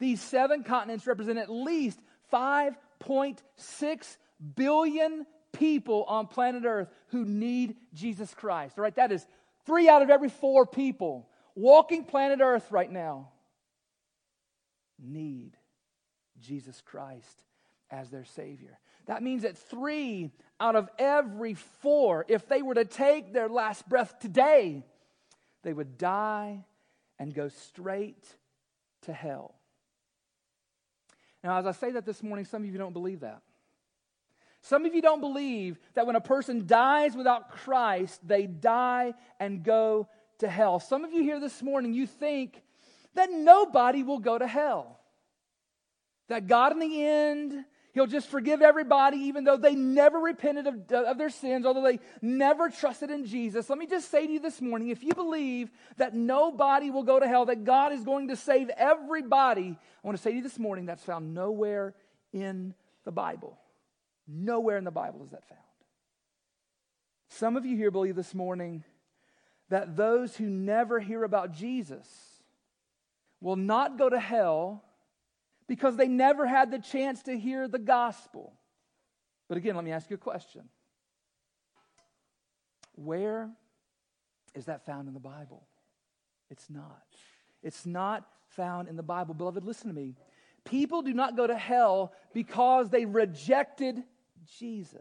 These 0.00 0.22
seven 0.22 0.64
continents 0.64 1.06
represent 1.06 1.38
at 1.38 1.50
least 1.50 2.00
5.6 2.32 4.16
billion 4.54 5.26
people 5.52 6.04
on 6.04 6.26
planet 6.26 6.64
Earth 6.64 6.88
who 7.08 7.24
need 7.24 7.76
Jesus 7.94 8.32
Christ. 8.34 8.78
All 8.78 8.82
right, 8.82 8.94
that 8.96 9.12
is 9.12 9.26
three 9.66 9.88
out 9.88 10.02
of 10.02 10.10
every 10.10 10.28
four 10.28 10.66
people 10.66 11.28
walking 11.54 12.04
planet 12.04 12.40
Earth 12.40 12.70
right 12.70 12.90
now 12.90 13.30
need 14.98 15.56
Jesus 16.40 16.80
Christ 16.80 17.44
as 17.90 18.10
their 18.10 18.24
Savior. 18.24 18.78
That 19.06 19.22
means 19.22 19.42
that 19.42 19.58
three 19.58 20.30
out 20.60 20.76
of 20.76 20.88
every 20.98 21.54
four, 21.54 22.24
if 22.28 22.46
they 22.48 22.62
were 22.62 22.74
to 22.74 22.84
take 22.84 23.32
their 23.32 23.48
last 23.48 23.88
breath 23.88 24.18
today, 24.20 24.84
they 25.62 25.72
would 25.72 25.98
die 25.98 26.64
and 27.18 27.34
go 27.34 27.48
straight 27.48 28.24
to 29.02 29.12
hell. 29.12 29.59
Now, 31.42 31.58
as 31.58 31.66
I 31.66 31.72
say 31.72 31.92
that 31.92 32.04
this 32.04 32.22
morning, 32.22 32.44
some 32.44 32.62
of 32.62 32.70
you 32.70 32.78
don't 32.78 32.92
believe 32.92 33.20
that. 33.20 33.42
Some 34.62 34.84
of 34.84 34.94
you 34.94 35.00
don't 35.00 35.20
believe 35.20 35.78
that 35.94 36.06
when 36.06 36.16
a 36.16 36.20
person 36.20 36.66
dies 36.66 37.16
without 37.16 37.50
Christ, 37.50 38.20
they 38.26 38.46
die 38.46 39.14
and 39.38 39.62
go 39.62 40.08
to 40.38 40.48
hell. 40.48 40.80
Some 40.80 41.04
of 41.04 41.12
you 41.12 41.22
here 41.22 41.40
this 41.40 41.62
morning, 41.62 41.94
you 41.94 42.06
think 42.06 42.62
that 43.14 43.30
nobody 43.32 44.02
will 44.02 44.18
go 44.18 44.38
to 44.38 44.46
hell. 44.46 45.00
That 46.28 46.46
God, 46.46 46.72
in 46.72 46.78
the 46.78 47.04
end, 47.04 47.64
He'll 47.92 48.06
just 48.06 48.28
forgive 48.28 48.62
everybody, 48.62 49.16
even 49.16 49.44
though 49.44 49.56
they 49.56 49.74
never 49.74 50.18
repented 50.18 50.66
of, 50.66 50.92
of, 50.92 51.18
their 51.18 51.30
sins, 51.30 51.66
although 51.66 51.82
they 51.82 51.98
never 52.22 52.70
trusted 52.70 53.10
in 53.10 53.26
Jesus. 53.26 53.68
Let 53.68 53.78
me 53.78 53.86
just 53.86 54.10
say 54.10 54.26
to 54.26 54.32
you 54.32 54.38
this 54.38 54.60
morning 54.60 54.88
if 54.88 55.02
you 55.02 55.12
believe 55.12 55.70
that 55.96 56.14
nobody 56.14 56.90
will 56.90 57.02
go 57.02 57.18
to 57.18 57.26
hell, 57.26 57.46
that 57.46 57.64
God 57.64 57.92
is 57.92 58.04
going 58.04 58.28
to 58.28 58.36
save 58.36 58.70
everybody, 58.70 59.76
I 59.76 60.06
want 60.06 60.16
to 60.16 60.22
say 60.22 60.30
to 60.30 60.36
you 60.36 60.42
this 60.42 60.58
morning 60.58 60.86
that's 60.86 61.02
found 61.02 61.34
nowhere 61.34 61.94
in 62.32 62.74
the 63.04 63.12
Bible. 63.12 63.58
Nowhere 64.28 64.76
in 64.76 64.84
the 64.84 64.92
Bible 64.92 65.24
is 65.24 65.30
that 65.30 65.48
found. 65.48 65.60
Some 67.28 67.56
of 67.56 67.64
you 67.64 67.76
here 67.76 67.90
believe 67.90 68.16
this 68.16 68.34
morning 68.34 68.84
that 69.68 69.96
those 69.96 70.36
who 70.36 70.46
never 70.46 71.00
hear 71.00 71.24
about 71.24 71.52
Jesus 71.52 72.06
will 73.40 73.56
not 73.56 73.98
go 73.98 74.08
to 74.08 74.20
hell 74.20 74.84
because 75.70 75.94
they 75.94 76.08
never 76.08 76.48
had 76.48 76.72
the 76.72 76.80
chance 76.80 77.22
to 77.22 77.38
hear 77.38 77.68
the 77.68 77.78
gospel. 77.78 78.54
But 79.48 79.56
again, 79.56 79.76
let 79.76 79.84
me 79.84 79.92
ask 79.92 80.10
you 80.10 80.16
a 80.16 80.18
question 80.18 80.68
Where 82.96 83.48
is 84.52 84.64
that 84.64 84.84
found 84.84 85.06
in 85.06 85.14
the 85.14 85.20
Bible? 85.20 85.68
It's 86.50 86.68
not. 86.68 87.04
It's 87.62 87.86
not 87.86 88.26
found 88.48 88.88
in 88.88 88.96
the 88.96 89.04
Bible. 89.04 89.32
Beloved, 89.32 89.64
listen 89.64 89.86
to 89.86 89.94
me. 89.94 90.16
People 90.64 91.02
do 91.02 91.14
not 91.14 91.36
go 91.36 91.46
to 91.46 91.56
hell 91.56 92.14
because 92.34 92.90
they 92.90 93.04
rejected 93.04 94.02
Jesus. 94.58 94.98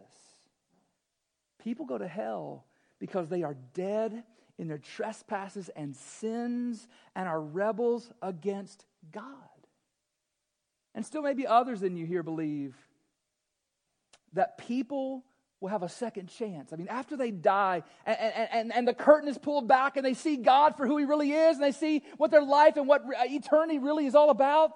People 1.63 1.87
go 1.87 1.97
to 1.97 2.07
hell 2.07 2.67
because 2.99 3.27
they 3.27 3.41
are 3.41 3.57
dead 3.73 4.23
in 4.59 4.67
their 4.67 4.77
trespasses 4.77 5.69
and 5.75 5.95
sins 5.95 6.87
and 7.15 7.27
are 7.27 7.41
rebels 7.41 8.11
against 8.21 8.85
God. 9.11 9.48
And 10.99 11.05
still, 11.05 11.21
maybe 11.21 11.47
others 11.47 11.79
than 11.79 11.95
you 11.95 12.05
here 12.05 12.23
believe 12.23 12.75
that 14.33 14.57
people 14.57 15.23
will 15.61 15.69
have 15.69 15.81
a 15.81 15.87
second 15.87 16.27
chance. 16.27 16.73
I 16.73 16.75
mean, 16.75 16.89
after 16.89 17.15
they 17.15 17.31
die 17.31 17.83
and, 18.05 18.17
and, 18.51 18.73
and 18.73 18.85
the 18.85 18.93
curtain 18.93 19.29
is 19.29 19.37
pulled 19.37 19.65
back 19.65 19.95
and 19.95 20.05
they 20.05 20.13
see 20.13 20.35
God 20.35 20.75
for 20.75 20.85
who 20.85 20.97
He 20.97 21.05
really 21.05 21.31
is 21.31 21.55
and 21.55 21.63
they 21.63 21.71
see 21.71 22.03
what 22.17 22.31
their 22.31 22.43
life 22.43 22.75
and 22.75 22.85
what 22.85 23.03
eternity 23.07 23.79
really 23.79 24.07
is 24.07 24.13
all 24.13 24.29
about, 24.29 24.73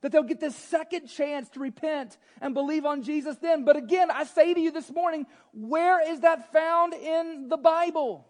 that 0.00 0.12
they'll 0.12 0.22
get 0.22 0.40
this 0.40 0.56
second 0.56 1.08
chance 1.08 1.50
to 1.50 1.60
repent 1.60 2.16
and 2.40 2.54
believe 2.54 2.86
on 2.86 3.02
Jesus 3.02 3.36
then. 3.36 3.66
But 3.66 3.76
again, 3.76 4.10
I 4.10 4.24
say 4.24 4.54
to 4.54 4.60
you 4.62 4.70
this 4.70 4.90
morning, 4.90 5.26
where 5.52 6.10
is 6.10 6.20
that 6.20 6.54
found 6.54 6.94
in 6.94 7.48
the 7.50 7.58
Bible? 7.58 8.26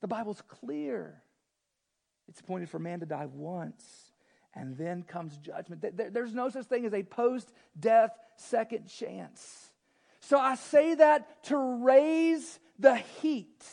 The 0.00 0.06
Bible's 0.06 0.44
clear. 0.46 1.20
It's 2.28 2.38
appointed 2.38 2.70
for 2.70 2.78
man 2.78 3.00
to 3.00 3.06
die 3.06 3.26
once, 3.26 4.03
and 4.54 4.76
then 4.76 5.02
comes 5.02 5.36
judgment. 5.38 5.84
There's 6.12 6.34
no 6.34 6.48
such 6.48 6.66
thing 6.66 6.86
as 6.86 6.94
a 6.94 7.02
post 7.02 7.52
death 7.78 8.10
second 8.36 8.86
chance. 8.86 9.70
So 10.20 10.38
I 10.38 10.54
say 10.54 10.94
that 10.94 11.44
to 11.44 11.58
raise 11.84 12.58
the 12.78 12.96
heat, 12.96 13.64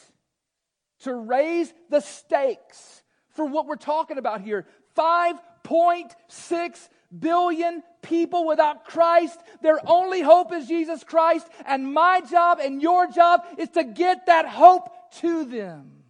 to 1.01 1.13
raise 1.13 1.73
the 1.89 2.01
stakes 2.01 3.03
for 3.29 3.45
what 3.45 3.67
we're 3.67 3.75
talking 3.75 4.17
about 4.17 4.41
here. 4.41 4.65
5.6 4.97 6.89
billion 7.17 7.83
people 8.01 8.45
without 8.45 8.85
Christ. 8.85 9.39
Their 9.61 9.79
only 9.87 10.21
hope 10.21 10.51
is 10.53 10.67
Jesus 10.67 11.03
Christ. 11.03 11.47
And 11.65 11.93
my 11.93 12.21
job 12.21 12.59
and 12.61 12.81
your 12.81 13.07
job 13.07 13.41
is 13.57 13.69
to 13.69 13.83
get 13.83 14.25
that 14.25 14.47
hope 14.47 14.89
to 15.19 15.45
them 15.45 16.00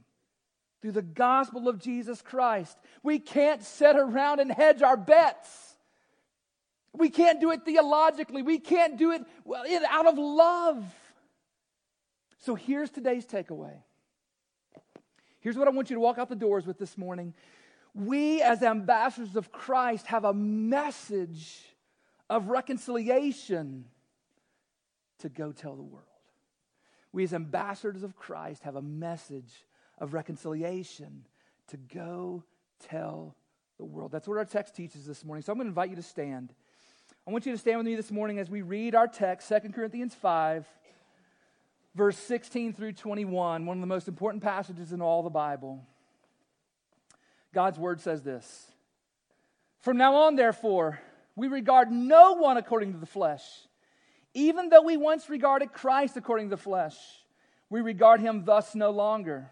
through 0.81 0.93
the 0.93 1.01
gospel 1.01 1.67
of 1.67 1.79
Jesus 1.79 2.21
Christ. 2.21 2.77
We 3.03 3.19
can't 3.19 3.63
sit 3.63 3.95
around 3.95 4.39
and 4.39 4.51
hedge 4.51 4.81
our 4.81 4.97
bets. 4.97 5.75
We 6.93 7.09
can't 7.09 7.39
do 7.39 7.51
it 7.51 7.63
theologically. 7.63 8.41
We 8.41 8.59
can't 8.59 8.97
do 8.97 9.11
it 9.11 9.23
well, 9.45 9.63
out 9.89 10.07
of 10.07 10.17
love. 10.17 10.83
So 12.39 12.55
here's 12.55 12.89
today's 12.89 13.25
takeaway. 13.25 13.75
Here's 15.39 15.57
what 15.57 15.67
I 15.67 15.71
want 15.71 15.89
you 15.89 15.95
to 15.95 15.99
walk 15.99 16.17
out 16.17 16.29
the 16.29 16.35
doors 16.35 16.65
with 16.65 16.77
this 16.77 16.97
morning. 16.97 17.33
We, 17.93 18.41
as 18.41 18.63
ambassadors 18.63 19.35
of 19.35 19.51
Christ, 19.51 20.07
have 20.07 20.25
a 20.25 20.33
message 20.33 21.59
of 22.29 22.47
reconciliation 22.47 23.85
to 25.19 25.29
go 25.29 25.51
tell 25.51 25.75
the 25.75 25.83
world. 25.83 26.05
We, 27.11 27.23
as 27.23 27.33
ambassadors 27.33 28.03
of 28.03 28.15
Christ, 28.15 28.63
have 28.63 28.75
a 28.75 28.81
message 28.81 29.65
of 30.01 30.13
reconciliation 30.13 31.25
to 31.67 31.77
go 31.77 32.43
tell 32.89 33.35
the 33.77 33.85
world. 33.85 34.11
That's 34.11 34.27
what 34.27 34.37
our 34.37 34.45
text 34.45 34.75
teaches 34.75 35.05
this 35.05 35.23
morning. 35.23 35.43
So 35.43 35.53
I'm 35.53 35.57
going 35.57 35.67
to 35.67 35.69
invite 35.69 35.91
you 35.91 35.95
to 35.95 36.01
stand. 36.01 36.53
I 37.25 37.31
want 37.31 37.45
you 37.45 37.51
to 37.51 37.57
stand 37.57 37.77
with 37.77 37.85
me 37.85 37.95
this 37.95 38.11
morning 38.11 38.39
as 38.39 38.49
we 38.49 38.63
read 38.63 38.95
our 38.95 39.07
text, 39.07 39.47
2 39.47 39.69
Corinthians 39.69 40.15
5, 40.15 40.67
verse 41.93 42.17
16 42.17 42.73
through 42.73 42.93
21, 42.93 43.65
one 43.65 43.77
of 43.77 43.81
the 43.81 43.87
most 43.87 44.07
important 44.07 44.43
passages 44.43 44.91
in 44.91 45.01
all 45.01 45.21
the 45.21 45.29
Bible. 45.29 45.85
God's 47.53 47.77
word 47.77 48.01
says 48.01 48.23
this 48.23 48.71
From 49.81 49.97
now 49.97 50.15
on, 50.15 50.35
therefore, 50.35 50.99
we 51.35 51.47
regard 51.47 51.91
no 51.91 52.33
one 52.33 52.57
according 52.57 52.93
to 52.93 52.99
the 52.99 53.05
flesh. 53.05 53.43
Even 54.33 54.69
though 54.69 54.81
we 54.81 54.97
once 54.97 55.29
regarded 55.29 55.73
Christ 55.73 56.17
according 56.17 56.49
to 56.49 56.55
the 56.55 56.61
flesh, 56.61 56.95
we 57.69 57.81
regard 57.81 58.19
him 58.19 58.45
thus 58.45 58.73
no 58.73 58.89
longer. 58.89 59.51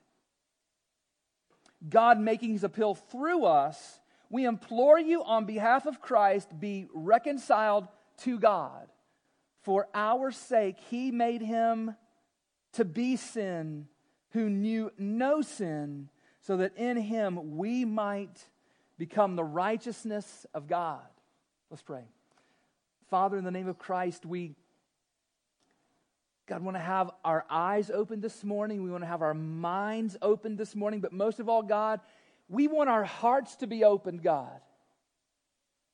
God 1.87 2.19
making 2.19 2.51
his 2.51 2.63
appeal 2.63 2.95
through 2.95 3.45
us, 3.45 3.99
we 4.29 4.45
implore 4.45 4.99
you 4.99 5.23
on 5.23 5.45
behalf 5.45 5.85
of 5.85 6.01
Christ, 6.01 6.47
be 6.59 6.87
reconciled 6.93 7.87
to 8.19 8.39
God. 8.39 8.87
For 9.61 9.87
our 9.93 10.31
sake, 10.31 10.77
he 10.89 11.11
made 11.11 11.41
him 11.41 11.95
to 12.73 12.85
be 12.85 13.15
sin 13.15 13.87
who 14.31 14.49
knew 14.49 14.91
no 14.97 15.41
sin, 15.41 16.09
so 16.39 16.57
that 16.57 16.75
in 16.77 16.97
him 16.97 17.57
we 17.57 17.83
might 17.85 18.47
become 18.97 19.35
the 19.35 19.43
righteousness 19.43 20.45
of 20.53 20.67
God. 20.67 21.01
Let's 21.69 21.83
pray. 21.83 22.03
Father, 23.09 23.37
in 23.37 23.43
the 23.43 23.51
name 23.51 23.67
of 23.67 23.77
Christ, 23.77 24.25
we 24.25 24.55
God, 26.51 26.59
we 26.59 26.65
want 26.65 26.75
to 26.75 26.81
have 26.81 27.11
our 27.23 27.45
eyes 27.49 27.89
open 27.89 28.19
this 28.19 28.43
morning. 28.43 28.83
We 28.83 28.91
want 28.91 29.03
to 29.03 29.07
have 29.07 29.21
our 29.21 29.33
minds 29.33 30.17
open 30.21 30.57
this 30.57 30.75
morning. 30.75 30.99
But 30.99 31.13
most 31.13 31.39
of 31.39 31.47
all, 31.47 31.63
God, 31.63 32.01
we 32.49 32.67
want 32.67 32.89
our 32.89 33.05
hearts 33.05 33.55
to 33.57 33.67
be 33.67 33.85
opened, 33.85 34.21
God. 34.21 34.59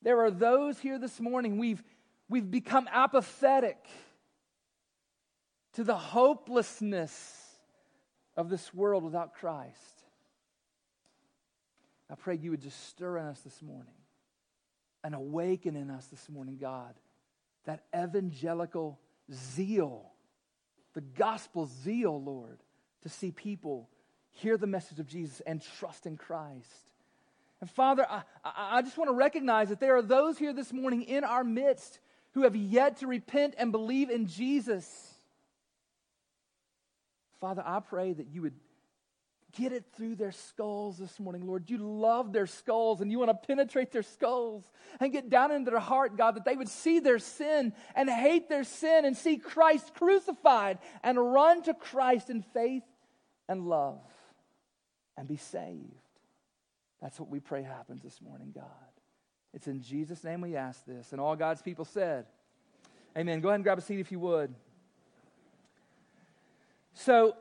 There 0.02 0.20
are 0.24 0.32
those 0.32 0.76
here 0.80 0.98
this 0.98 1.20
morning, 1.20 1.58
we've, 1.58 1.80
we've 2.28 2.50
become 2.50 2.88
apathetic 2.90 3.76
to 5.74 5.84
the 5.84 5.96
hopelessness 5.96 7.22
of 8.36 8.50
this 8.50 8.74
world 8.74 9.04
without 9.04 9.34
Christ. 9.34 10.02
I 12.10 12.16
pray 12.16 12.34
you 12.34 12.50
would 12.50 12.62
just 12.62 12.88
stir 12.88 13.18
in 13.18 13.26
us 13.26 13.38
this 13.42 13.62
morning 13.62 13.94
and 15.04 15.14
awaken 15.14 15.76
in 15.76 15.88
us 15.88 16.06
this 16.06 16.28
morning, 16.28 16.58
God, 16.60 16.96
that 17.64 17.84
evangelical 17.96 18.98
zeal, 19.32 20.10
the 20.94 21.00
gospel 21.00 21.66
zeal, 21.66 22.22
Lord, 22.22 22.58
to 23.02 23.08
see 23.08 23.30
people 23.30 23.88
hear 24.30 24.56
the 24.56 24.66
message 24.66 25.00
of 25.00 25.06
Jesus 25.06 25.40
and 25.46 25.62
trust 25.78 26.06
in 26.06 26.16
Christ. 26.16 26.90
And 27.60 27.70
Father, 27.70 28.06
I, 28.08 28.22
I 28.44 28.82
just 28.82 28.96
want 28.96 29.08
to 29.08 29.14
recognize 29.14 29.68
that 29.70 29.80
there 29.80 29.96
are 29.96 30.02
those 30.02 30.38
here 30.38 30.52
this 30.52 30.72
morning 30.72 31.02
in 31.02 31.24
our 31.24 31.42
midst 31.44 31.98
who 32.32 32.42
have 32.42 32.54
yet 32.54 32.98
to 32.98 33.06
repent 33.06 33.54
and 33.58 33.72
believe 33.72 34.10
in 34.10 34.26
Jesus. 34.26 34.86
Father, 37.40 37.62
I 37.64 37.80
pray 37.80 38.12
that 38.12 38.28
you 38.28 38.42
would 38.42 38.54
get 39.56 39.72
it 39.72 39.84
through 39.96 40.14
their 40.14 40.32
skulls 40.32 40.98
this 40.98 41.18
morning, 41.18 41.46
Lord. 41.46 41.70
You 41.70 41.78
love 41.78 42.32
their 42.32 42.46
skulls 42.46 43.00
and 43.00 43.10
you 43.10 43.18
want 43.18 43.30
to 43.30 43.46
penetrate 43.46 43.92
their 43.92 44.02
skulls 44.02 44.64
and 45.00 45.12
get 45.12 45.30
down 45.30 45.50
into 45.52 45.70
their 45.70 45.80
heart, 45.80 46.16
God, 46.16 46.36
that 46.36 46.44
they 46.44 46.56
would 46.56 46.68
see 46.68 47.00
their 47.00 47.18
sin 47.18 47.72
and 47.94 48.10
hate 48.10 48.48
their 48.48 48.64
sin 48.64 49.04
and 49.04 49.16
see 49.16 49.36
Christ 49.38 49.94
crucified 49.94 50.78
and 51.02 51.18
run 51.18 51.62
to 51.62 51.74
Christ 51.74 52.30
in 52.30 52.42
faith 52.42 52.84
and 53.48 53.66
love 53.66 54.00
and 55.16 55.26
be 55.26 55.36
saved. 55.36 55.92
That's 57.00 57.18
what 57.18 57.28
we 57.28 57.40
pray 57.40 57.62
happens 57.62 58.02
this 58.02 58.20
morning, 58.20 58.52
God. 58.54 58.64
It's 59.54 59.66
in 59.66 59.80
Jesus' 59.80 60.24
name 60.24 60.40
we 60.40 60.56
ask 60.56 60.84
this. 60.84 61.12
And 61.12 61.20
all 61.20 61.36
God's 61.36 61.62
people 61.62 61.84
said, 61.84 62.26
Amen. 63.16 63.40
Go 63.40 63.48
ahead 63.48 63.56
and 63.56 63.64
grab 63.64 63.78
a 63.78 63.80
seat 63.80 63.98
if 63.98 64.12
you 64.12 64.20
would. 64.20 64.54
So, 66.92 67.36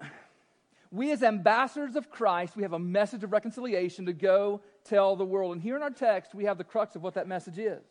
we 0.91 1.11
as 1.11 1.23
ambassadors 1.23 1.95
of 1.95 2.09
Christ, 2.09 2.55
we 2.55 2.63
have 2.63 2.73
a 2.73 2.79
message 2.79 3.23
of 3.23 3.31
reconciliation 3.31 4.05
to 4.05 4.13
go 4.13 4.61
tell 4.85 5.15
the 5.15 5.25
world. 5.25 5.53
And 5.53 5.61
here 5.61 5.75
in 5.75 5.83
our 5.83 5.89
text, 5.89 6.33
we 6.33 6.45
have 6.45 6.57
the 6.57 6.63
crux 6.63 6.95
of 6.95 7.03
what 7.03 7.15
that 7.15 7.27
message 7.27 7.57
is. 7.57 7.83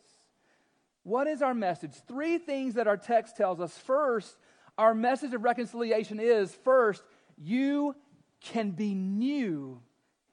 What 1.03 1.27
is 1.27 1.43
our 1.43 1.55
message? 1.55 1.93
Three 2.09 2.39
things 2.39 2.75
that 2.75 2.87
our 2.87 2.97
text 2.97 3.37
tells 3.37 3.61
us. 3.61 3.77
First, 3.77 4.37
our 4.79 4.95
message 4.95 5.35
of 5.35 5.45
reconciliation 5.45 6.19
is 6.21 6.55
first, 6.65 7.03
you 7.37 7.95
can 8.41 8.73
be 8.73 8.95
new 8.95 9.81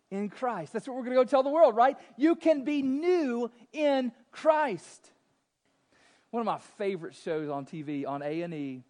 in 0.10 0.30
Christ. 0.30 0.74
That's 0.74 0.88
what 0.88 0.96
we're 0.96 1.04
going 1.04 1.16
to 1.16 1.22
go 1.22 1.26
tell 1.26 1.44
the 1.44 1.50
world, 1.50 1.76
right? 1.76 1.98
You 2.18 2.36
can 2.36 2.64
be 2.64 2.82
new 2.82 3.52
in 3.72 4.12
Christ. 4.32 5.12
One 6.32 6.42
of 6.42 6.46
my 6.46 6.60
favorite 6.78 7.16
shows 7.16 7.50
on 7.50 7.66
TV 7.66 8.08
on 8.08 8.22
A&E 8.22 8.84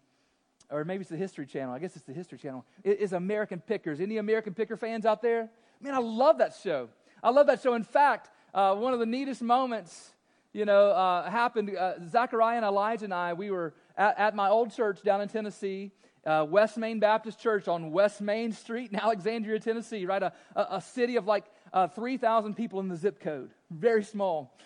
or 0.70 0.84
maybe 0.84 1.02
it's 1.02 1.10
the 1.10 1.16
History 1.16 1.46
Channel. 1.46 1.74
I 1.74 1.78
guess 1.78 1.96
it's 1.96 2.04
the 2.04 2.12
History 2.12 2.38
Channel. 2.38 2.64
It 2.82 3.00
is 3.00 3.12
American 3.12 3.60
Pickers. 3.60 4.00
Any 4.00 4.16
American 4.18 4.54
Picker 4.54 4.76
fans 4.76 5.06
out 5.06 5.22
there? 5.22 5.48
Man, 5.80 5.94
I 5.94 5.98
love 5.98 6.38
that 6.38 6.54
show. 6.62 6.88
I 7.22 7.30
love 7.30 7.46
that 7.46 7.62
show. 7.62 7.74
In 7.74 7.84
fact, 7.84 8.30
uh, 8.54 8.74
one 8.74 8.92
of 8.92 9.00
the 9.00 9.06
neatest 9.06 9.42
moments, 9.42 10.12
you 10.52 10.64
know, 10.64 10.90
uh, 10.90 11.30
happened. 11.30 11.76
Uh, 11.76 11.94
Zachariah 12.08 12.56
and 12.56 12.64
Elijah 12.64 13.04
and 13.04 13.14
I, 13.14 13.32
we 13.32 13.50
were 13.50 13.74
at, 13.96 14.18
at 14.18 14.34
my 14.34 14.48
old 14.48 14.74
church 14.74 15.02
down 15.02 15.20
in 15.20 15.28
Tennessee, 15.28 15.90
uh, 16.26 16.46
West 16.48 16.78
Main 16.78 17.00
Baptist 17.00 17.40
Church 17.40 17.68
on 17.68 17.90
West 17.92 18.20
Main 18.20 18.52
Street 18.52 18.92
in 18.92 18.98
Alexandria, 19.00 19.58
Tennessee, 19.58 20.06
right? 20.06 20.22
A, 20.22 20.32
a, 20.56 20.66
a 20.72 20.80
city 20.80 21.16
of 21.16 21.26
like 21.26 21.44
uh, 21.72 21.88
3,000 21.88 22.54
people 22.54 22.80
in 22.80 22.88
the 22.88 22.96
zip 22.96 23.20
code, 23.20 23.50
very 23.70 24.04
small. 24.04 24.56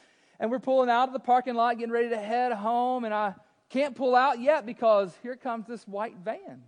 And 0.40 0.50
we're 0.50 0.60
pulling 0.60 0.88
out 0.88 1.08
of 1.08 1.12
the 1.12 1.20
parking 1.20 1.54
lot, 1.54 1.78
getting 1.78 1.92
ready 1.92 2.10
to 2.10 2.18
head 2.18 2.52
home, 2.52 3.04
and 3.04 3.12
I 3.12 3.34
can't 3.70 3.94
pull 3.94 4.14
out 4.14 4.40
yet 4.40 4.64
because 4.64 5.14
here 5.22 5.36
comes 5.36 5.66
this 5.66 5.86
white 5.86 6.16
van 6.24 6.62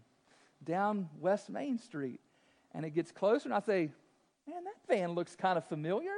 down 0.65 1.09
West 1.19 1.49
Main 1.49 1.79
Street. 1.79 2.21
And 2.73 2.85
it 2.85 2.91
gets 2.91 3.11
closer, 3.11 3.49
and 3.49 3.55
I 3.55 3.61
say, 3.61 3.91
Man, 4.47 4.65
that 4.65 4.75
van 4.89 5.13
looks 5.13 5.37
kind 5.37 5.57
of 5.57 5.65
familiar. 5.67 6.13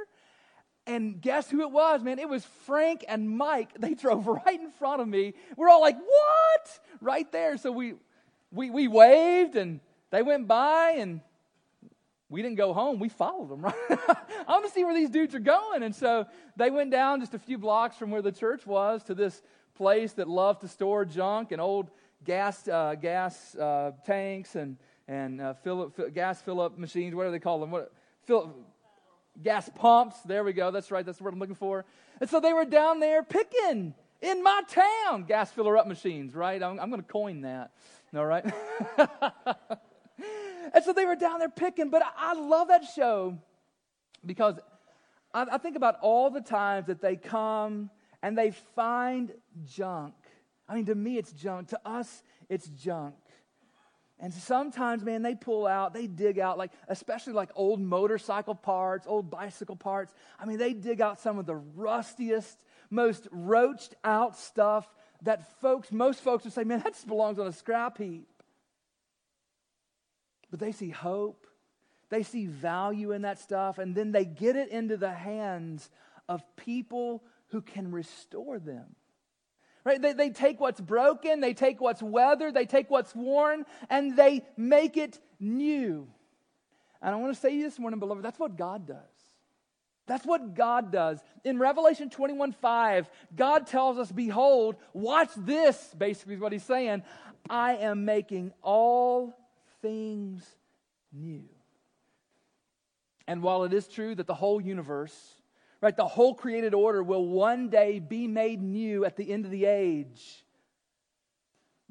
And 0.85 1.21
guess 1.21 1.49
who 1.49 1.61
it 1.61 1.71
was, 1.71 2.03
man? 2.03 2.19
It 2.19 2.27
was 2.27 2.43
Frank 2.65 3.05
and 3.07 3.29
Mike. 3.29 3.69
They 3.79 3.93
drove 3.93 4.27
right 4.27 4.59
in 4.59 4.71
front 4.71 5.01
of 5.01 5.07
me. 5.07 5.33
We're 5.55 5.69
all 5.69 5.81
like, 5.81 5.97
What? 5.97 6.79
Right 7.01 7.31
there. 7.31 7.57
So 7.57 7.71
we, 7.71 7.93
we, 8.51 8.69
we 8.69 8.87
waved, 8.87 9.55
and 9.55 9.79
they 10.11 10.21
went 10.21 10.47
by, 10.47 10.95
and 10.97 11.21
we 12.29 12.41
didn't 12.41 12.57
go 12.57 12.73
home. 12.73 12.99
We 12.99 13.09
followed 13.09 13.49
them, 13.49 13.61
right? 13.65 13.75
I 13.89 14.51
want 14.51 14.65
to 14.65 14.71
see 14.71 14.83
where 14.83 14.93
these 14.93 15.09
dudes 15.09 15.33
are 15.35 15.39
going. 15.39 15.83
And 15.83 15.95
so 15.95 16.25
they 16.55 16.69
went 16.69 16.91
down 16.91 17.19
just 17.19 17.33
a 17.33 17.39
few 17.39 17.57
blocks 17.57 17.95
from 17.95 18.11
where 18.11 18.21
the 18.21 18.31
church 18.31 18.65
was 18.65 19.03
to 19.03 19.15
this 19.15 19.41
place 19.75 20.13
that 20.13 20.27
loved 20.27 20.61
to 20.61 20.67
store 20.67 21.05
junk 21.05 21.51
and 21.51 21.61
old 21.61 21.89
gas, 22.23 22.67
uh, 22.67 22.95
gas 22.95 23.55
uh, 23.55 23.91
tanks 24.05 24.55
and, 24.55 24.77
and 25.07 25.41
uh, 25.41 25.53
fill 25.53 25.83
up, 25.83 25.95
fill, 25.95 26.09
gas 26.09 26.41
fill 26.41 26.61
up 26.61 26.77
machines, 26.77 27.15
what 27.15 27.25
do 27.25 27.31
they 27.31 27.39
call 27.39 27.59
them? 27.59 27.71
What, 27.71 27.91
fill, 28.25 28.53
gas 29.41 29.69
pumps. 29.75 30.17
There 30.25 30.43
we 30.43 30.53
go. 30.53 30.71
That's 30.71 30.91
right. 30.91 31.05
That's 31.05 31.19
what 31.19 31.33
I'm 31.33 31.39
looking 31.39 31.55
for. 31.55 31.85
And 32.21 32.29
so 32.29 32.39
they 32.39 32.53
were 32.53 32.65
down 32.65 32.99
there 32.99 33.23
picking 33.23 33.93
in 34.21 34.43
my 34.43 34.61
town 34.69 35.23
gas 35.23 35.51
filler 35.51 35.77
up 35.77 35.87
machines, 35.87 36.35
right? 36.35 36.61
I'm, 36.61 36.79
I'm 36.79 36.89
going 36.89 37.01
to 37.01 37.07
coin 37.07 37.41
that. 37.41 37.71
All 38.15 38.25
right. 38.25 38.45
and 38.97 40.83
so 40.83 40.93
they 40.93 41.05
were 41.05 41.15
down 41.15 41.39
there 41.39 41.49
picking, 41.49 41.89
but 41.89 42.03
I, 42.03 42.31
I 42.31 42.33
love 42.33 42.67
that 42.67 42.83
show 42.95 43.37
because 44.25 44.55
I 45.33 45.57
think 45.57 45.75
about 45.75 45.95
all 46.01 46.29
the 46.29 46.41
times 46.41 46.85
that 46.87 47.01
they 47.01 47.15
come 47.15 47.89
and 48.23 48.37
they 48.37 48.51
find 48.75 49.33
junk. 49.65 50.15
I 50.67 50.75
mean, 50.75 50.85
to 50.85 50.95
me, 50.95 51.17
it's 51.17 51.33
junk. 51.33 51.67
To 51.67 51.79
us, 51.87 52.23
it's 52.49 52.67
junk. 52.69 53.15
And 54.17 54.33
sometimes, 54.33 55.03
man, 55.03 55.21
they 55.21 55.35
pull 55.35 55.67
out, 55.67 55.93
they 55.93 56.07
dig 56.07 56.39
out, 56.39 56.57
like, 56.57 56.71
especially 56.87 57.33
like 57.33 57.49
old 57.55 57.81
motorcycle 57.81 58.55
parts, 58.55 59.05
old 59.05 59.29
bicycle 59.29 59.75
parts. 59.75 60.13
I 60.39 60.45
mean, 60.45 60.57
they 60.57 60.71
dig 60.71 61.01
out 61.01 61.19
some 61.19 61.37
of 61.37 61.45
the 61.45 61.55
rustiest, 61.55 62.57
most 62.89 63.27
roached 63.31 63.93
out 64.05 64.37
stuff 64.37 64.87
that 65.23 65.59
folks, 65.59 65.91
most 65.91 66.21
folks 66.21 66.45
would 66.45 66.53
say, 66.53 66.63
man, 66.63 66.79
that 66.79 66.93
just 66.93 67.07
belongs 67.07 67.37
on 67.39 67.47
a 67.47 67.51
scrap 67.51 67.97
heap. 67.97 68.27
But 70.49 70.61
they 70.61 70.71
see 70.71 70.91
hope, 70.91 71.45
they 72.09 72.23
see 72.23 72.45
value 72.45 73.11
in 73.11 73.23
that 73.23 73.39
stuff, 73.39 73.79
and 73.79 73.93
then 73.93 74.13
they 74.13 74.23
get 74.23 74.55
it 74.55 74.69
into 74.69 74.95
the 74.95 75.11
hands 75.11 75.89
of 76.29 76.41
people 76.55 77.23
who 77.53 77.61
can 77.61 77.91
restore 77.91 78.59
them. 78.59 78.95
Right? 79.85 80.01
They, 80.01 80.13
they 80.13 80.29
take 80.31 80.59
what's 80.59 80.81
broken, 80.81 81.39
they 81.39 81.53
take 81.53 81.79
what's 81.79 82.01
weathered, 82.01 82.55
they 82.55 82.65
take 82.65 82.89
what's 82.89 83.13
worn, 83.13 83.65
and 83.89 84.17
they 84.17 84.41
make 84.57 84.97
it 84.97 85.19
new. 85.39 86.07
And 87.01 87.13
I 87.13 87.17
want 87.17 87.33
to 87.33 87.39
say 87.39 87.61
this 87.61 87.77
morning, 87.77 87.99
beloved, 87.99 88.23
that's 88.23 88.39
what 88.39 88.57
God 88.57 88.87
does. 88.87 88.97
That's 90.07 90.25
what 90.25 90.55
God 90.55 90.91
does. 90.91 91.19
In 91.43 91.59
Revelation 91.59 92.09
21 92.09 92.53
5, 92.53 93.09
God 93.35 93.67
tells 93.67 93.99
us, 93.99 94.11
Behold, 94.11 94.75
watch 94.91 95.29
this, 95.37 95.93
basically, 95.95 96.35
is 96.35 96.41
what 96.41 96.53
he's 96.53 96.63
saying. 96.63 97.03
I 97.49 97.75
am 97.75 98.03
making 98.03 98.51
all 98.63 99.37
things 99.81 100.43
new. 101.11 101.43
And 103.27 103.43
while 103.43 103.63
it 103.63 103.73
is 103.73 103.87
true 103.87 104.15
that 104.15 104.27
the 104.27 104.33
whole 104.33 104.59
universe 104.59 105.13
Right? 105.83 105.97
The 105.97 106.07
whole 106.07 106.33
created 106.33 106.73
order 106.73 107.03
will 107.03 107.27
one 107.27 107.67
day 107.67 107.99
be 107.99 108.25
made 108.25 108.61
new 108.61 109.03
at 109.03 109.17
the 109.17 109.29
end 109.29 109.43
of 109.43 109.51
the 109.51 109.65
age. 109.65 110.45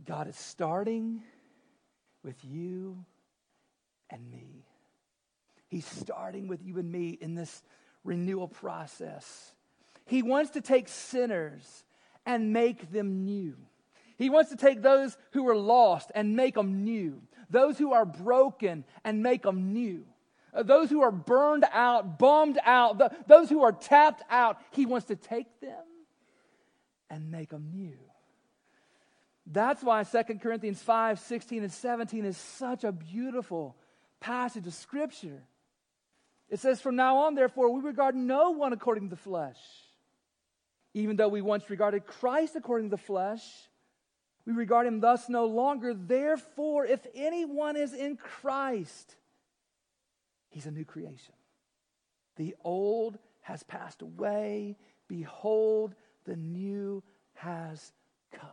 God 0.02 0.28
is 0.28 0.37
starting 0.37 1.22
with 2.24 2.42
you 2.42 3.05
and 4.09 4.31
me. 4.31 4.64
He's 5.68 5.85
starting 5.85 6.48
with 6.48 6.64
you 6.64 6.78
and 6.78 6.90
me 6.90 7.18
in 7.20 7.35
this 7.35 7.62
renewal 8.02 8.48
process. 8.48 9.52
He 10.07 10.22
wants 10.22 10.52
to 10.52 10.62
take 10.62 10.88
sinners 10.88 11.85
and 12.24 12.50
make 12.50 12.92
them 12.92 13.26
new. 13.26 13.59
He 14.16 14.31
wants 14.31 14.48
to 14.52 14.57
take 14.57 14.81
those 14.81 15.18
who 15.33 15.46
are 15.50 15.57
lost 15.57 16.11
and 16.14 16.35
make 16.35 16.55
them 16.55 16.83
new, 16.83 17.20
those 17.50 17.76
who 17.76 17.92
are 17.92 18.07
broken 18.07 18.87
and 19.05 19.22
make 19.22 19.42
them 19.42 19.74
new. 19.74 20.07
Uh, 20.54 20.62
those 20.62 20.90
who 20.90 21.02
are 21.02 21.10
burned 21.10 21.64
out, 21.72 22.18
bummed 22.18 22.58
out, 22.64 22.98
the, 22.98 23.10
those 23.26 23.48
who 23.48 23.62
are 23.62 23.72
tapped 23.72 24.22
out, 24.30 24.58
he 24.72 24.86
wants 24.86 25.06
to 25.06 25.16
take 25.16 25.60
them 25.60 25.84
and 27.08 27.30
make 27.30 27.50
them 27.50 27.70
new. 27.72 27.96
That's 29.46 29.82
why 29.82 30.04
2 30.04 30.22
Corinthians 30.40 30.80
5 30.82 31.18
16 31.18 31.62
and 31.62 31.72
17 31.72 32.24
is 32.24 32.36
such 32.36 32.84
a 32.84 32.92
beautiful 32.92 33.76
passage 34.20 34.66
of 34.66 34.74
Scripture. 34.74 35.42
It 36.48 36.60
says, 36.60 36.80
From 36.80 36.96
now 36.96 37.18
on, 37.18 37.34
therefore, 37.34 37.72
we 37.72 37.80
regard 37.80 38.14
no 38.14 38.50
one 38.50 38.72
according 38.72 39.04
to 39.04 39.10
the 39.10 39.20
flesh. 39.20 39.58
Even 40.94 41.16
though 41.16 41.28
we 41.28 41.40
once 41.40 41.70
regarded 41.70 42.06
Christ 42.06 42.54
according 42.54 42.90
to 42.90 42.96
the 42.96 43.02
flesh, 43.02 43.42
we 44.44 44.52
regard 44.52 44.86
him 44.86 45.00
thus 45.00 45.28
no 45.28 45.46
longer. 45.46 45.94
Therefore, 45.94 46.84
if 46.84 47.06
anyone 47.14 47.76
is 47.76 47.94
in 47.94 48.16
Christ, 48.16 49.16
He's 50.52 50.66
a 50.66 50.70
new 50.70 50.84
creation. 50.84 51.34
The 52.36 52.54
old 52.62 53.18
has 53.40 53.62
passed 53.62 54.02
away. 54.02 54.76
Behold, 55.08 55.94
the 56.24 56.36
new 56.36 57.02
has 57.34 57.92
come. 58.32 58.48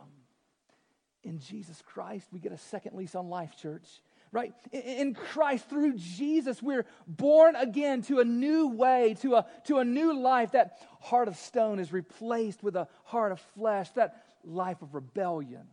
In 1.22 1.38
Jesus 1.38 1.82
Christ, 1.84 2.26
we 2.32 2.40
get 2.40 2.52
a 2.52 2.58
second 2.58 2.96
lease 2.96 3.14
on 3.14 3.28
life, 3.28 3.54
church. 3.56 3.86
right? 4.32 4.54
In 4.72 5.12
Christ, 5.12 5.68
through 5.68 5.96
Jesus, 5.96 6.62
we're 6.62 6.86
born 7.06 7.54
again 7.54 8.00
to 8.02 8.20
a 8.20 8.24
new 8.24 8.68
way, 8.68 9.14
to 9.20 9.34
a, 9.34 9.46
to 9.64 9.78
a 9.78 9.84
new 9.84 10.18
life. 10.18 10.52
That 10.52 10.78
heart 11.00 11.28
of 11.28 11.36
stone 11.36 11.78
is 11.78 11.92
replaced 11.92 12.62
with 12.62 12.76
a 12.76 12.88
heart 13.04 13.32
of 13.32 13.40
flesh. 13.54 13.90
That 13.90 14.24
life 14.42 14.80
of 14.80 14.94
rebellion 14.94 15.68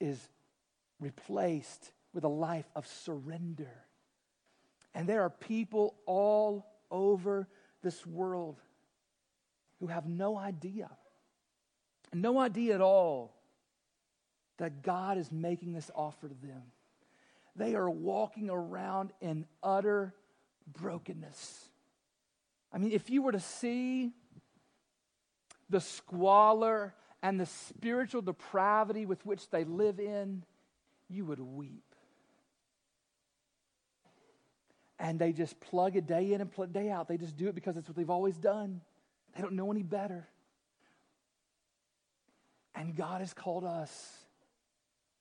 is 0.00 0.18
replaced 0.98 1.92
with 2.14 2.24
a 2.24 2.28
life 2.28 2.68
of 2.74 2.86
surrender. 2.86 3.70
And 4.94 5.08
there 5.08 5.22
are 5.22 5.30
people 5.30 5.94
all 6.06 6.66
over 6.90 7.48
this 7.82 8.04
world 8.06 8.60
who 9.78 9.86
have 9.86 10.06
no 10.06 10.36
idea, 10.36 10.90
no 12.12 12.38
idea 12.38 12.74
at 12.74 12.80
all 12.80 13.36
that 14.58 14.82
God 14.82 15.16
is 15.16 15.32
making 15.32 15.72
this 15.72 15.90
offer 15.94 16.28
to 16.28 16.34
them. 16.34 16.62
They 17.56 17.74
are 17.74 17.88
walking 17.88 18.50
around 18.50 19.12
in 19.20 19.46
utter 19.62 20.14
brokenness. 20.66 21.68
I 22.72 22.78
mean, 22.78 22.92
if 22.92 23.10
you 23.10 23.22
were 23.22 23.32
to 23.32 23.40
see 23.40 24.12
the 25.68 25.80
squalor 25.80 26.94
and 27.22 27.40
the 27.40 27.46
spiritual 27.46 28.22
depravity 28.22 29.06
with 29.06 29.24
which 29.24 29.48
they 29.50 29.64
live 29.64 29.98
in, 29.98 30.44
you 31.08 31.24
would 31.24 31.40
weep. 31.40 31.89
And 35.00 35.18
they 35.18 35.32
just 35.32 35.58
plug 35.58 35.96
a 35.96 36.02
day 36.02 36.34
in 36.34 36.42
and 36.42 36.52
plug 36.52 36.70
a 36.70 36.72
day 36.72 36.90
out. 36.90 37.08
They 37.08 37.16
just 37.16 37.36
do 37.36 37.48
it 37.48 37.54
because 37.54 37.76
it's 37.76 37.88
what 37.88 37.96
they've 37.96 38.10
always 38.10 38.36
done. 38.36 38.82
They 39.34 39.42
don't 39.42 39.54
know 39.54 39.72
any 39.72 39.82
better. 39.82 40.28
And 42.74 42.94
God 42.94 43.20
has 43.20 43.32
called 43.32 43.64
us 43.64 43.90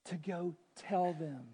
to 0.06 0.16
go 0.16 0.56
tell 0.76 1.14
them 1.14 1.46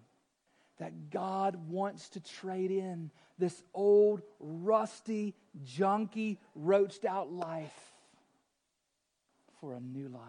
that 0.78 1.10
God 1.10 1.56
wants 1.68 2.10
to 2.10 2.20
trade 2.20 2.70
in 2.70 3.10
this 3.38 3.62
old, 3.72 4.22
rusty, 4.40 5.34
junky, 5.64 6.38
roached 6.54 7.04
out 7.04 7.32
life 7.32 7.92
for 9.60 9.72
a 9.74 9.80
new 9.80 10.08
life. 10.08 10.22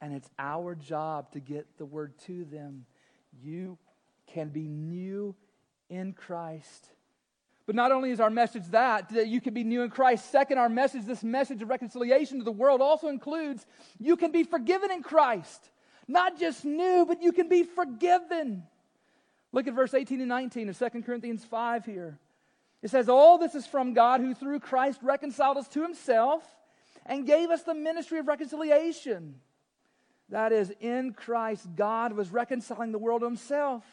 And 0.00 0.12
it's 0.12 0.28
our 0.38 0.74
job 0.74 1.30
to 1.32 1.40
get 1.40 1.78
the 1.78 1.86
word 1.86 2.18
to 2.26 2.44
them. 2.44 2.84
You 3.42 3.78
can 4.26 4.48
be 4.48 4.68
new 4.68 5.34
in 5.94 6.12
Christ. 6.12 6.88
But 7.66 7.74
not 7.74 7.92
only 7.92 8.10
is 8.10 8.20
our 8.20 8.30
message 8.30 8.66
that, 8.72 9.08
that 9.10 9.28
you 9.28 9.40
can 9.40 9.54
be 9.54 9.64
new 9.64 9.82
in 9.82 9.90
Christ, 9.90 10.30
second, 10.30 10.58
our 10.58 10.68
message, 10.68 11.04
this 11.06 11.24
message 11.24 11.62
of 11.62 11.70
reconciliation 11.70 12.38
to 12.38 12.44
the 12.44 12.52
world, 12.52 12.82
also 12.82 13.08
includes 13.08 13.64
you 13.98 14.16
can 14.16 14.32
be 14.32 14.44
forgiven 14.44 14.90
in 14.90 15.02
Christ. 15.02 15.70
Not 16.06 16.38
just 16.38 16.64
new, 16.64 17.06
but 17.06 17.22
you 17.22 17.32
can 17.32 17.48
be 17.48 17.62
forgiven. 17.62 18.64
Look 19.52 19.66
at 19.66 19.74
verse 19.74 19.94
18 19.94 20.20
and 20.20 20.28
19 20.28 20.68
of 20.68 20.78
2 20.78 21.02
Corinthians 21.02 21.44
5 21.44 21.86
here. 21.86 22.18
It 22.82 22.90
says, 22.90 23.08
All 23.08 23.38
this 23.38 23.54
is 23.54 23.66
from 23.66 23.94
God 23.94 24.20
who 24.20 24.34
through 24.34 24.60
Christ 24.60 24.98
reconciled 25.02 25.56
us 25.56 25.68
to 25.68 25.82
himself 25.82 26.44
and 27.06 27.26
gave 27.26 27.50
us 27.50 27.62
the 27.62 27.74
ministry 27.74 28.18
of 28.18 28.28
reconciliation. 28.28 29.36
That 30.28 30.52
is, 30.52 30.72
in 30.80 31.12
Christ, 31.12 31.66
God 31.76 32.12
was 32.12 32.30
reconciling 32.30 32.92
the 32.92 32.98
world 32.98 33.20
to 33.20 33.26
himself, 33.26 33.84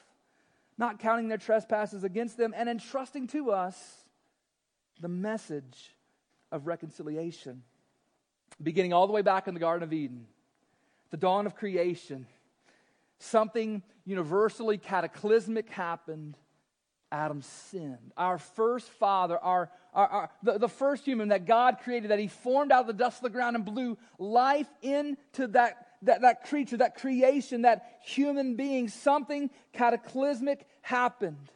not 0.81 0.99
counting 0.99 1.29
their 1.29 1.37
trespasses 1.37 2.03
against 2.03 2.35
them, 2.35 2.53
and 2.57 2.67
entrusting 2.67 3.27
to 3.27 3.51
us 3.51 3.77
the 4.99 5.07
message 5.07 5.95
of 6.51 6.67
reconciliation. 6.67 7.61
Beginning 8.61 8.91
all 8.91 9.07
the 9.07 9.13
way 9.13 9.21
back 9.21 9.47
in 9.47 9.53
the 9.53 9.59
Garden 9.59 9.83
of 9.83 9.93
Eden 9.93 10.25
the 11.11 11.17
dawn 11.17 11.45
of 11.45 11.55
creation, 11.55 12.25
something 13.19 13.83
universally 14.05 14.77
cataclysmic 14.77 15.69
happened. 15.69 16.37
Adam 17.11 17.41
sinned. 17.41 18.13
Our 18.15 18.37
first 18.37 18.87
father, 18.91 19.37
our, 19.37 19.69
our, 19.93 20.07
our 20.07 20.29
the, 20.41 20.57
the, 20.57 20.69
first 20.69 21.03
human 21.03 21.27
that 21.27 21.45
God 21.45 21.79
created, 21.83 22.11
that 22.11 22.19
he 22.19 22.29
formed 22.29 22.71
out 22.71 22.79
of 22.79 22.87
the 22.87 22.93
dust 22.93 23.17
of 23.17 23.23
the 23.23 23.29
ground 23.29 23.57
and 23.57 23.65
blew 23.65 23.97
life 24.17 24.69
into 24.81 25.47
that, 25.47 25.87
that, 26.03 26.21
that 26.21 26.45
creature, 26.45 26.77
that 26.77 26.95
creation, 26.95 27.63
that 27.63 27.99
human 28.05 28.55
being, 28.55 28.87
something 28.87 29.49
cataclysmic 29.73 30.65
happened. 30.81 31.51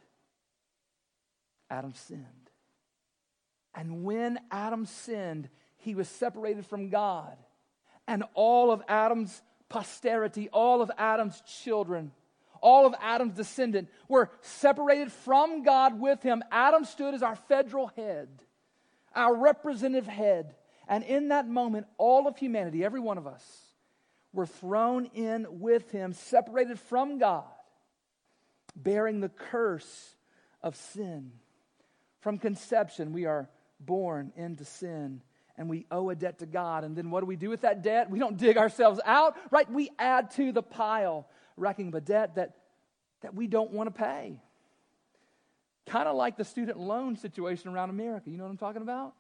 Adam 1.69 1.93
sinned. 1.93 2.25
And 3.73 4.03
when 4.03 4.39
Adam 4.51 4.85
sinned, 4.85 5.49
he 5.77 5.95
was 5.95 6.07
separated 6.07 6.65
from 6.65 6.89
God 6.89 7.37
and 8.07 8.23
all 8.33 8.71
of 8.71 8.81
Adam's 8.87 9.41
posterity, 9.69 10.49
all 10.49 10.81
of 10.81 10.91
Adam's 10.97 11.41
children, 11.41 12.11
all 12.61 12.85
of 12.85 12.95
Adam's 13.01 13.33
descendant 13.33 13.89
were 14.07 14.31
separated 14.41 15.11
from 15.11 15.63
God 15.63 15.99
with 15.99 16.23
him. 16.23 16.43
Adam 16.51 16.85
stood 16.85 17.13
as 17.13 17.21
our 17.21 17.35
federal 17.35 17.87
head, 17.87 18.27
our 19.13 19.35
representative 19.35 20.07
head. 20.07 20.55
And 20.87 21.03
in 21.03 21.29
that 21.29 21.47
moment, 21.47 21.87
all 21.97 22.27
of 22.27 22.37
humanity, 22.37 22.83
every 22.83 22.99
one 22.99 23.17
of 23.17 23.27
us, 23.27 23.43
were 24.33 24.45
thrown 24.45 25.05
in 25.13 25.47
with 25.59 25.91
him, 25.91 26.13
separated 26.13 26.79
from 26.79 27.19
God, 27.19 27.45
bearing 28.75 29.19
the 29.19 29.29
curse 29.29 30.15
of 30.61 30.75
sin. 30.75 31.31
From 32.21 32.37
conception, 32.37 33.13
we 33.13 33.25
are 33.25 33.49
born 33.79 34.31
into 34.35 34.65
sin 34.65 35.21
and 35.57 35.69
we 35.69 35.85
owe 35.91 36.09
a 36.09 36.15
debt 36.15 36.39
to 36.39 36.45
God. 36.45 36.83
And 36.83 36.95
then 36.95 37.11
what 37.11 37.21
do 37.21 37.25
we 37.25 37.35
do 37.35 37.49
with 37.49 37.61
that 37.61 37.81
debt? 37.81 38.09
We 38.09 38.19
don't 38.19 38.37
dig 38.37 38.57
ourselves 38.57 38.99
out, 39.05 39.35
right? 39.51 39.69
We 39.71 39.89
add 39.97 40.31
to 40.31 40.51
the 40.51 40.63
pile, 40.63 41.27
racking 41.55 41.93
a 41.95 42.01
debt 42.01 42.35
that, 42.35 42.57
that 43.21 43.33
we 43.33 43.47
don't 43.47 43.71
want 43.71 43.93
to 43.93 44.03
pay. 44.03 44.41
Kind 45.85 46.07
of 46.07 46.15
like 46.15 46.35
the 46.35 46.43
student 46.43 46.79
loan 46.79 47.15
situation 47.15 47.69
around 47.69 47.89
America. 47.89 48.29
You 48.29 48.37
know 48.37 48.43
what 48.43 48.49
I'm 48.49 48.57
talking 48.57 48.81
about? 48.81 49.13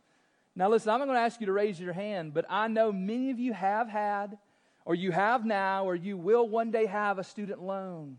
Now, 0.55 0.69
listen, 0.69 0.89
I'm 0.89 0.99
not 0.99 1.05
going 1.05 1.17
to 1.17 1.21
ask 1.21 1.39
you 1.39 1.47
to 1.47 1.53
raise 1.53 1.79
your 1.79 1.93
hand, 1.93 2.33
but 2.33 2.45
I 2.49 2.67
know 2.67 2.91
many 2.91 3.29
of 3.29 3.39
you 3.39 3.53
have 3.53 3.87
had, 3.89 4.37
or 4.85 4.95
you 4.95 5.11
have 5.11 5.45
now, 5.45 5.85
or 5.85 5.95
you 5.95 6.17
will 6.17 6.47
one 6.47 6.71
day 6.71 6.85
have 6.85 7.19
a 7.19 7.23
student 7.23 7.61
loan. 7.61 8.17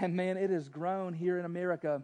And 0.00 0.14
man, 0.14 0.36
it 0.36 0.50
has 0.50 0.68
grown 0.68 1.12
here 1.12 1.38
in 1.38 1.44
America 1.44 2.02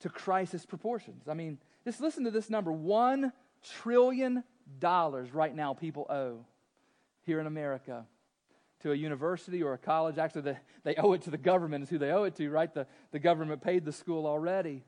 to 0.00 0.08
crisis 0.08 0.66
proportions. 0.66 1.28
I 1.28 1.34
mean, 1.34 1.58
just 1.84 2.00
listen 2.00 2.24
to 2.24 2.30
this 2.30 2.50
number 2.50 2.72
one 2.72 3.32
trillion 3.80 4.44
dollars 4.78 5.32
right 5.32 5.54
now 5.54 5.74
people 5.74 6.06
owe 6.10 6.44
here 7.22 7.40
in 7.40 7.46
America 7.46 8.04
to 8.80 8.92
a 8.92 8.94
university 8.94 9.62
or 9.62 9.72
a 9.72 9.78
college. 9.78 10.18
Actually, 10.18 10.42
the, 10.42 10.56
they 10.82 10.94
owe 10.96 11.14
it 11.14 11.22
to 11.22 11.30
the 11.30 11.38
government, 11.38 11.84
is 11.84 11.90
who 11.90 11.98
they 11.98 12.10
owe 12.10 12.24
it 12.24 12.34
to, 12.36 12.50
right? 12.50 12.72
The, 12.72 12.86
the 13.12 13.18
government 13.18 13.62
paid 13.62 13.84
the 13.84 13.92
school 13.92 14.26
already. 14.26 14.84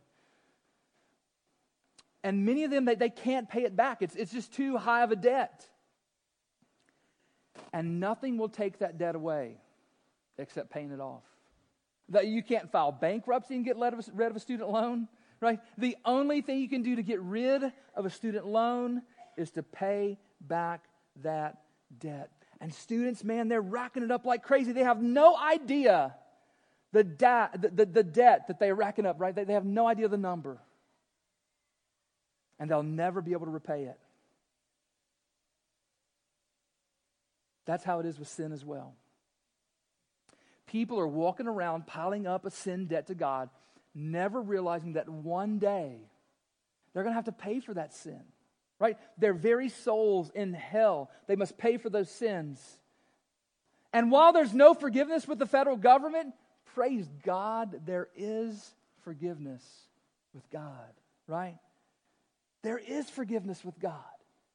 And 2.23 2.45
many 2.45 2.65
of 2.65 2.71
them, 2.71 2.85
they, 2.85 2.97
they 2.97 3.09
can't 3.09 3.49
pay 3.49 3.63
it 3.63 3.77
back. 3.77 4.03
It's, 4.03 4.17
it's 4.17 4.33
just 4.33 4.53
too 4.53 4.77
high 4.77 5.03
of 5.03 5.13
a 5.13 5.17
debt. 5.17 5.67
And 7.73 8.01
nothing 8.01 8.37
will 8.37 8.49
take 8.49 8.81
that 8.81 8.99
debt 8.99 9.15
away 9.15 9.57
except 10.37 10.71
paying 10.71 10.91
it 10.91 11.01
off. 11.01 11.23
That 12.11 12.27
you 12.29 12.43
can't 12.43 12.71
file 12.71 12.93
bankruptcy 12.93 13.57
and 13.57 13.65
get 13.65 13.77
rid 13.77 13.93
of, 14.31 14.37
a 14.37 14.41
student 14.41 14.71
loan 14.71 15.09
right? 15.41 15.61
The 15.77 15.97
only 16.05 16.41
thing 16.41 16.61
you 16.61 16.69
can 16.69 16.83
do 16.83 16.97
to 16.97 17.03
get 17.03 17.21
rid 17.21 17.63
of 17.95 18.07
a 18.07 18.11
student 18.11 18.47
loan 18.47 19.03
is 19.37 19.51
to 19.53 19.63
pay 19.63 20.19
back 20.41 20.85
that 21.23 21.63
debt. 21.99 22.31
And 22.61 22.73
students, 22.73 23.23
man, 23.23 23.49
they're 23.49 23.61
racking 23.61 24.03
it 24.03 24.11
up 24.11 24.25
like 24.25 24.43
crazy. 24.43 24.73
They 24.73 24.83
have 24.83 25.03
no 25.03 25.37
idea 25.37 26.15
the, 26.93 27.05
da- 27.05 27.49
the, 27.55 27.69
the, 27.69 27.87
the 27.87 28.03
debt 28.03 28.49
that 28.49 28.59
they're 28.59 28.75
racking 28.75 29.05
up, 29.05 29.21
right? 29.21 29.35
They, 29.35 29.45
they 29.45 29.53
have 29.53 29.67
no 29.67 29.87
idea 29.87 30.09
the 30.09 30.17
number. 30.17 30.59
And 32.59 32.71
they'll 32.71 32.83
never 32.83 33.21
be 33.21 33.33
able 33.33 33.47
to 33.47 33.53
repay 33.53 33.85
it. 33.85 33.99
That's 37.67 37.85
how 37.85 38.01
it 38.01 38.07
is 38.07 38.19
with 38.19 38.29
sin 38.29 38.53
as 38.53 38.65
well. 38.65 38.95
People 40.67 40.99
are 40.99 41.09
walking 41.09 41.47
around 41.47 41.87
piling 41.87 42.27
up 42.27 42.45
a 42.45 42.51
sin 42.51 42.87
debt 42.87 43.07
to 43.07 43.15
God 43.15 43.51
never 43.97 44.41
realizing 44.41 44.93
that 44.93 45.09
one 45.09 45.59
day 45.59 45.97
they're 46.93 47.03
going 47.03 47.13
to 47.13 47.17
have 47.17 47.25
to 47.25 47.33
pay 47.33 47.61
for 47.61 47.75
that 47.75 47.95
sin, 47.95 48.21
right? 48.79 48.97
Their 49.19 49.33
very 49.33 49.69
souls 49.69 50.31
in 50.35 50.53
hell, 50.53 51.11
they 51.27 51.37
must 51.37 51.57
pay 51.57 51.79
for 51.79 51.89
those 51.89 52.11
sins. 52.11 52.61
And 53.93 54.11
while 54.11 54.33
there's 54.33 54.55
no 54.55 54.75
forgiveness 54.75 55.27
with 55.27 55.39
the 55.39 55.47
federal 55.47 55.77
government, 55.77 56.35
praise 56.75 57.09
God, 57.25 57.81
there 57.87 58.09
is 58.15 58.75
forgiveness 59.03 59.65
with 60.35 60.49
God, 60.51 60.93
right? 61.27 61.57
There 62.63 62.79
is 62.79 63.09
forgiveness 63.09 63.65
with 63.65 63.79
God 63.79 64.03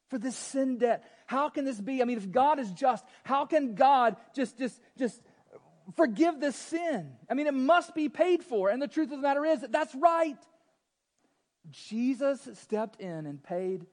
for 0.10 0.20
this 0.20 0.36
sin 0.36 0.78
debt. 0.78 1.04
How 1.26 1.50
can 1.50 1.66
this 1.66 1.80
be? 1.80 2.02
I 2.02 2.06
mean, 2.06 2.18
if 2.18 2.30
God 2.30 2.60
is 2.60 2.70
just, 2.72 3.04
how 3.24 3.46
can 3.46 3.74
God 3.74 4.18
just 4.36 4.58
just 4.58 4.80
just 4.98 5.20
forgive 5.96 6.40
this 6.40 6.56
sin. 6.56 7.12
I 7.30 7.34
mean, 7.34 7.48
it 7.48 7.54
must 7.54 7.94
be 7.96 8.10
paid 8.10 8.44
for. 8.44 8.70
And 8.70 8.82
the 8.82 8.88
truth 8.88 9.12
of 9.12 9.18
the 9.18 9.28
matter 9.28 9.46
is 9.46 9.62
that 9.62 9.72
that's 9.72 9.94
right. 9.96 10.38
Jesus 11.70 12.48
stepped 12.54 13.00
in 13.00 13.26
and 13.26 13.42
paid 13.42 13.86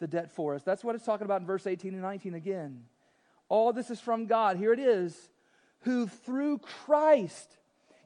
the 0.00 0.06
debt 0.06 0.30
for 0.30 0.54
us. 0.54 0.62
That's 0.62 0.84
what 0.84 0.94
it's 0.94 1.04
talking 1.04 1.24
about 1.24 1.40
in 1.40 1.46
verse 1.46 1.66
18 1.66 1.92
and 1.92 2.02
19 2.02 2.34
again. 2.34 2.84
All 3.48 3.72
this 3.72 3.90
is 3.90 4.00
from 4.00 4.26
God. 4.26 4.56
Here 4.56 4.72
it 4.72 4.80
is, 4.80 5.16
who 5.80 6.06
through 6.06 6.58
Christ 6.58 7.56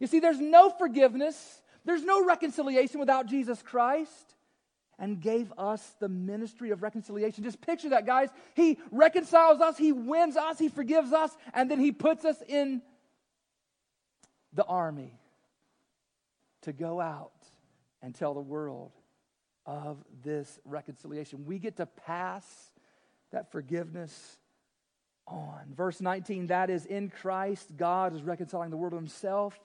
You 0.00 0.06
see, 0.06 0.20
there's 0.20 0.40
no 0.40 0.70
forgiveness, 0.70 1.62
there's 1.84 2.04
no 2.04 2.24
reconciliation 2.24 3.00
without 3.00 3.26
Jesus 3.26 3.62
Christ. 3.62 4.34
And 5.00 5.20
gave 5.20 5.52
us 5.56 5.94
the 6.00 6.08
ministry 6.08 6.70
of 6.72 6.82
reconciliation. 6.82 7.44
Just 7.44 7.60
picture 7.60 7.90
that, 7.90 8.04
guys. 8.04 8.30
He 8.54 8.78
reconciles 8.90 9.60
us, 9.60 9.78
He 9.78 9.92
wins 9.92 10.36
us, 10.36 10.58
He 10.58 10.68
forgives 10.68 11.12
us, 11.12 11.30
and 11.54 11.70
then 11.70 11.78
He 11.78 11.92
puts 11.92 12.24
us 12.24 12.42
in 12.48 12.82
the 14.52 14.64
army 14.64 15.18
to 16.62 16.72
go 16.72 17.00
out 17.00 17.32
and 18.02 18.14
tell 18.14 18.34
the 18.34 18.40
world 18.40 18.92
of 19.66 19.98
this 20.24 20.58
reconciliation. 20.64 21.44
We 21.44 21.58
get 21.58 21.76
to 21.76 21.86
pass 21.86 22.44
that 23.30 23.52
forgiveness 23.52 24.38
on. 25.26 25.74
Verse 25.76 26.00
19, 26.00 26.46
that 26.46 26.70
is 26.70 26.86
in 26.86 27.10
Christ, 27.10 27.76
God 27.76 28.14
is 28.14 28.22
reconciling 28.22 28.70
the 28.70 28.76
world 28.76 28.92
to 28.92 28.96
himself. 28.96 29.58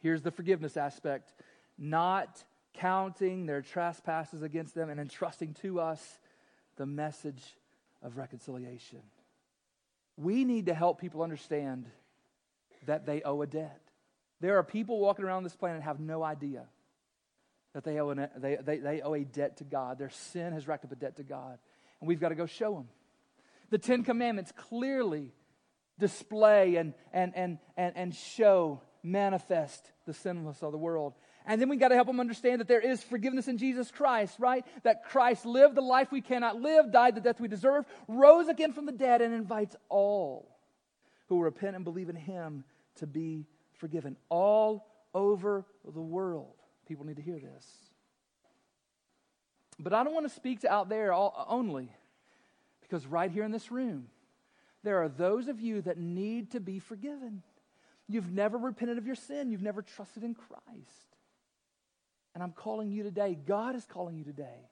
Here's 0.00 0.22
the 0.22 0.30
forgiveness 0.30 0.76
aspect 0.76 1.34
not 1.76 2.42
counting 2.74 3.46
their 3.46 3.62
trespasses 3.62 4.42
against 4.42 4.74
them 4.74 4.88
and 4.88 5.00
entrusting 5.00 5.54
to 5.54 5.80
us 5.80 6.18
the 6.76 6.86
message 6.86 7.56
of 8.02 8.16
reconciliation. 8.16 9.00
We 10.16 10.44
need 10.44 10.66
to 10.66 10.74
help 10.74 11.00
people 11.00 11.22
understand 11.22 11.86
that 12.88 13.06
they 13.06 13.22
owe 13.22 13.40
a 13.42 13.46
debt. 13.46 13.80
There 14.40 14.58
are 14.58 14.62
people 14.62 14.98
walking 14.98 15.24
around 15.24 15.44
this 15.44 15.54
planet 15.54 15.82
have 15.82 16.00
no 16.00 16.22
idea 16.22 16.64
that 17.74 17.84
they 17.84 18.00
owe, 18.00 18.10
an, 18.10 18.28
they, 18.36 18.56
they, 18.56 18.78
they 18.78 19.00
owe 19.02 19.14
a 19.14 19.24
debt 19.24 19.58
to 19.58 19.64
God. 19.64 19.98
Their 19.98 20.10
sin 20.10 20.52
has 20.52 20.66
racked 20.66 20.84
up 20.84 20.92
a 20.92 20.96
debt 20.96 21.16
to 21.16 21.22
God. 21.22 21.58
And 22.00 22.08
we've 22.08 22.20
got 22.20 22.30
to 22.30 22.34
go 22.34 22.46
show 22.46 22.74
them. 22.74 22.88
The 23.70 23.78
Ten 23.78 24.04
Commandments 24.04 24.52
clearly 24.56 25.32
display 25.98 26.76
and, 26.76 26.94
and, 27.12 27.32
and, 27.36 27.58
and, 27.76 27.96
and 27.96 28.14
show, 28.14 28.80
manifest 29.02 29.90
the 30.06 30.14
sinlessness 30.14 30.62
of 30.62 30.72
the 30.72 30.78
world. 30.78 31.14
And 31.44 31.60
then 31.60 31.68
we've 31.68 31.80
got 31.80 31.88
to 31.88 31.94
help 31.94 32.06
them 32.06 32.20
understand 32.20 32.60
that 32.60 32.68
there 32.68 32.80
is 32.80 33.02
forgiveness 33.02 33.48
in 33.48 33.58
Jesus 33.58 33.90
Christ, 33.90 34.36
right? 34.38 34.64
That 34.84 35.04
Christ 35.04 35.44
lived 35.44 35.74
the 35.74 35.82
life 35.82 36.10
we 36.10 36.20
cannot 36.20 36.60
live, 36.60 36.90
died 36.92 37.16
the 37.16 37.20
death 37.20 37.40
we 37.40 37.48
deserve, 37.48 37.84
rose 38.06 38.48
again 38.48 38.72
from 38.72 38.86
the 38.86 38.92
dead, 38.92 39.20
and 39.20 39.34
invites 39.34 39.76
all 39.88 40.54
who 41.28 41.40
repent 41.40 41.76
and 41.76 41.84
believe 41.84 42.08
in 42.08 42.16
him 42.16 42.64
to 42.98 43.06
be 43.06 43.46
forgiven. 43.74 44.16
All 44.28 44.86
over 45.14 45.64
the 45.84 46.00
world. 46.00 46.54
People 46.86 47.04
need 47.06 47.16
to 47.16 47.22
hear 47.22 47.38
this. 47.38 47.66
But 49.78 49.92
I 49.92 50.02
don't 50.02 50.14
want 50.14 50.28
to 50.28 50.34
speak 50.34 50.60
to 50.60 50.72
out 50.72 50.88
there 50.88 51.12
all, 51.12 51.46
only. 51.48 51.92
Because 52.80 53.06
right 53.06 53.30
here 53.30 53.44
in 53.44 53.52
this 53.52 53.70
room, 53.70 54.08
there 54.82 55.02
are 55.02 55.08
those 55.08 55.48
of 55.48 55.60
you 55.60 55.82
that 55.82 55.98
need 55.98 56.52
to 56.52 56.60
be 56.60 56.78
forgiven. 56.78 57.42
You've 58.08 58.32
never 58.32 58.56
repented 58.56 58.98
of 58.98 59.06
your 59.06 59.14
sin, 59.14 59.50
you've 59.50 59.62
never 59.62 59.82
trusted 59.82 60.24
in 60.24 60.34
Christ. 60.34 61.16
And 62.34 62.42
I'm 62.42 62.52
calling 62.52 62.90
you 62.90 63.02
today, 63.02 63.36
God 63.46 63.74
is 63.76 63.84
calling 63.84 64.16
you 64.16 64.24
today. 64.24 64.70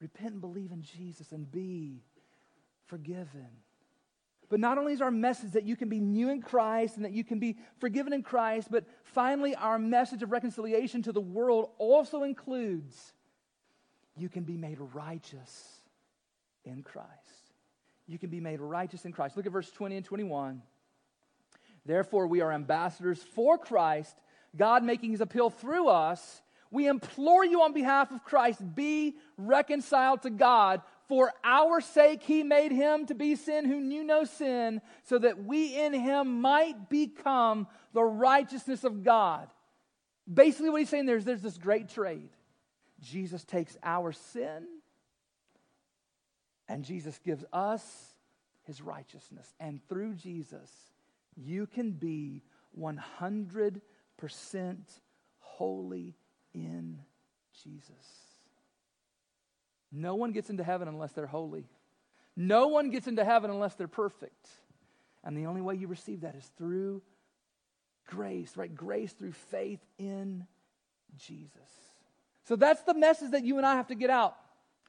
Repent 0.00 0.32
and 0.32 0.40
believe 0.40 0.72
in 0.72 0.82
Jesus 0.82 1.32
and 1.32 1.50
be 1.50 2.02
forgiven. 2.86 3.48
But 4.52 4.60
not 4.60 4.76
only 4.76 4.92
is 4.92 5.00
our 5.00 5.10
message 5.10 5.52
that 5.52 5.64
you 5.64 5.76
can 5.76 5.88
be 5.88 5.98
new 5.98 6.28
in 6.28 6.42
Christ 6.42 6.96
and 6.96 7.06
that 7.06 7.12
you 7.12 7.24
can 7.24 7.38
be 7.38 7.56
forgiven 7.78 8.12
in 8.12 8.22
Christ, 8.22 8.68
but 8.70 8.84
finally, 9.02 9.54
our 9.54 9.78
message 9.78 10.22
of 10.22 10.30
reconciliation 10.30 11.00
to 11.04 11.12
the 11.12 11.22
world 11.22 11.70
also 11.78 12.22
includes 12.22 13.14
you 14.14 14.28
can 14.28 14.42
be 14.42 14.58
made 14.58 14.76
righteous 14.92 15.78
in 16.66 16.82
Christ. 16.82 17.08
You 18.06 18.18
can 18.18 18.28
be 18.28 18.40
made 18.40 18.60
righteous 18.60 19.06
in 19.06 19.12
Christ. 19.12 19.38
Look 19.38 19.46
at 19.46 19.52
verse 19.52 19.70
20 19.70 19.96
and 19.96 20.04
21. 20.04 20.60
Therefore, 21.86 22.26
we 22.26 22.42
are 22.42 22.52
ambassadors 22.52 23.22
for 23.22 23.56
Christ, 23.56 24.14
God 24.54 24.84
making 24.84 25.12
his 25.12 25.22
appeal 25.22 25.48
through 25.48 25.88
us. 25.88 26.42
We 26.70 26.88
implore 26.88 27.42
you 27.42 27.62
on 27.62 27.72
behalf 27.72 28.12
of 28.12 28.22
Christ, 28.22 28.60
be 28.74 29.16
reconciled 29.38 30.20
to 30.24 30.30
God. 30.30 30.82
For 31.12 31.30
our 31.44 31.82
sake, 31.82 32.22
he 32.22 32.42
made 32.42 32.72
him 32.72 33.04
to 33.04 33.14
be 33.14 33.36
sin 33.36 33.66
who 33.66 33.82
knew 33.82 34.02
no 34.02 34.24
sin, 34.24 34.80
so 35.04 35.18
that 35.18 35.44
we 35.44 35.78
in 35.78 35.92
him 35.92 36.40
might 36.40 36.88
become 36.88 37.66
the 37.92 38.02
righteousness 38.02 38.82
of 38.82 39.04
God. 39.04 39.50
Basically, 40.32 40.70
what 40.70 40.80
he's 40.80 40.88
saying 40.88 41.04
there 41.04 41.18
is 41.18 41.26
there's 41.26 41.42
this 41.42 41.58
great 41.58 41.90
trade. 41.90 42.30
Jesus 43.02 43.44
takes 43.44 43.76
our 43.82 44.12
sin 44.12 44.66
and 46.66 46.82
Jesus 46.82 47.18
gives 47.18 47.44
us 47.52 47.84
his 48.62 48.80
righteousness. 48.80 49.52
And 49.60 49.86
through 49.90 50.14
Jesus, 50.14 50.70
you 51.36 51.66
can 51.66 51.90
be 51.90 52.42
100% 52.80 53.82
holy 55.40 56.16
in 56.54 57.00
Jesus. 57.62 58.31
No 59.92 60.14
one 60.14 60.32
gets 60.32 60.48
into 60.50 60.64
heaven 60.64 60.88
unless 60.88 61.12
they're 61.12 61.26
holy. 61.26 61.66
No 62.34 62.68
one 62.68 62.90
gets 62.90 63.06
into 63.06 63.24
heaven 63.24 63.50
unless 63.50 63.74
they're 63.74 63.86
perfect. 63.86 64.48
And 65.22 65.36
the 65.36 65.46
only 65.46 65.60
way 65.60 65.74
you 65.74 65.86
receive 65.86 66.22
that 66.22 66.34
is 66.34 66.50
through 66.56 67.02
grace, 68.06 68.56
right? 68.56 68.74
Grace 68.74 69.12
through 69.12 69.32
faith 69.32 69.80
in 69.98 70.46
Jesus. 71.16 71.52
So 72.44 72.56
that's 72.56 72.82
the 72.82 72.94
message 72.94 73.32
that 73.32 73.44
you 73.44 73.58
and 73.58 73.66
I 73.66 73.76
have 73.76 73.88
to 73.88 73.94
get 73.94 74.10
out 74.10 74.36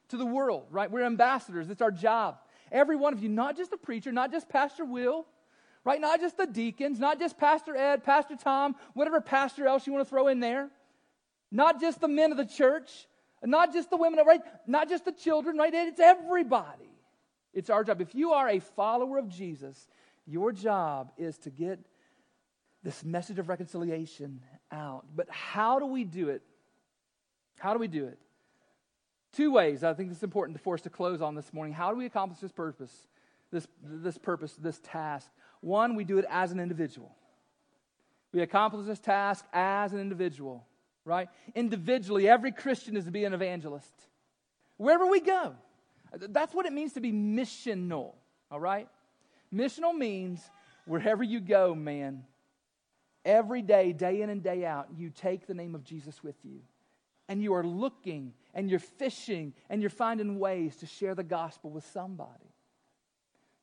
to 0.08 0.16
the 0.16 0.26
world, 0.26 0.66
right? 0.70 0.90
We're 0.90 1.04
ambassadors, 1.04 1.70
it's 1.70 1.82
our 1.82 1.90
job. 1.90 2.38
Every 2.72 2.96
one 2.96 3.12
of 3.12 3.22
you, 3.22 3.28
not 3.28 3.56
just 3.56 3.70
the 3.70 3.76
preacher, 3.76 4.10
not 4.10 4.32
just 4.32 4.48
Pastor 4.48 4.84
Will, 4.84 5.26
right? 5.84 6.00
Not 6.00 6.20
just 6.20 6.36
the 6.36 6.46
deacons, 6.46 6.98
not 6.98 7.18
just 7.18 7.38
Pastor 7.38 7.76
Ed, 7.76 8.04
Pastor 8.04 8.36
Tom, 8.36 8.74
whatever 8.94 9.20
pastor 9.20 9.66
else 9.66 9.86
you 9.86 9.92
want 9.92 10.04
to 10.04 10.08
throw 10.08 10.28
in 10.28 10.40
there. 10.40 10.70
Not 11.50 11.80
just 11.80 12.00
the 12.00 12.08
men 12.08 12.32
of 12.32 12.38
the 12.38 12.46
church, 12.46 13.06
not 13.44 13.72
just 13.72 13.90
the 13.90 13.96
women, 13.96 14.24
right? 14.26 14.40
Not 14.66 14.88
just 14.88 15.04
the 15.04 15.12
children, 15.12 15.56
right? 15.56 15.72
It's 15.72 16.00
everybody. 16.00 16.90
It's 17.52 17.70
our 17.70 17.84
job. 17.84 18.00
If 18.00 18.14
you 18.14 18.32
are 18.32 18.48
a 18.48 18.58
follower 18.58 19.18
of 19.18 19.28
Jesus, 19.28 19.86
your 20.26 20.52
job 20.52 21.12
is 21.16 21.38
to 21.38 21.50
get 21.50 21.78
this 22.82 23.04
message 23.04 23.38
of 23.38 23.48
reconciliation 23.48 24.40
out. 24.72 25.04
But 25.14 25.28
how 25.30 25.78
do 25.78 25.86
we 25.86 26.04
do 26.04 26.28
it? 26.28 26.42
How 27.58 27.72
do 27.72 27.78
we 27.78 27.88
do 27.88 28.06
it? 28.06 28.18
Two 29.32 29.52
ways 29.52 29.82
I 29.82 29.94
think 29.94 30.12
it's 30.12 30.22
important 30.22 30.60
for 30.60 30.74
us 30.74 30.82
to 30.82 30.90
close 30.90 31.20
on 31.20 31.34
this 31.34 31.52
morning. 31.52 31.72
How 31.72 31.90
do 31.90 31.96
we 31.96 32.06
accomplish 32.06 32.40
this 32.40 32.52
purpose? 32.52 32.92
This, 33.50 33.66
this 33.82 34.18
purpose, 34.18 34.54
this 34.54 34.80
task. 34.82 35.28
One, 35.60 35.94
we 35.94 36.04
do 36.04 36.18
it 36.18 36.24
as 36.28 36.50
an 36.52 36.60
individual. 36.60 37.14
We 38.32 38.42
accomplish 38.42 38.86
this 38.86 39.00
task 39.00 39.44
as 39.52 39.92
an 39.92 40.00
individual 40.00 40.66
right? 41.04 41.28
Individually, 41.54 42.28
every 42.28 42.52
Christian 42.52 42.96
is 42.96 43.04
to 43.04 43.10
be 43.10 43.24
an 43.24 43.34
evangelist. 43.34 43.92
Wherever 44.76 45.06
we 45.06 45.20
go. 45.20 45.54
That's 46.16 46.54
what 46.54 46.66
it 46.66 46.72
means 46.72 46.92
to 46.94 47.00
be 47.00 47.12
missional, 47.12 48.14
all 48.50 48.60
right? 48.60 48.88
Missional 49.52 49.94
means 49.94 50.40
wherever 50.86 51.22
you 51.22 51.40
go, 51.40 51.74
man, 51.74 52.24
every 53.24 53.62
day, 53.62 53.92
day 53.92 54.22
in 54.22 54.30
and 54.30 54.42
day 54.42 54.64
out, 54.64 54.88
you 54.96 55.10
take 55.10 55.46
the 55.46 55.54
name 55.54 55.74
of 55.74 55.84
Jesus 55.84 56.22
with 56.22 56.36
you. 56.44 56.60
And 57.28 57.42
you 57.42 57.54
are 57.54 57.64
looking 57.64 58.34
and 58.52 58.68
you're 58.68 58.78
fishing 58.78 59.54
and 59.70 59.80
you're 59.80 59.90
finding 59.90 60.38
ways 60.38 60.76
to 60.76 60.86
share 60.86 61.14
the 61.14 61.24
gospel 61.24 61.70
with 61.70 61.86
somebody. 61.86 62.30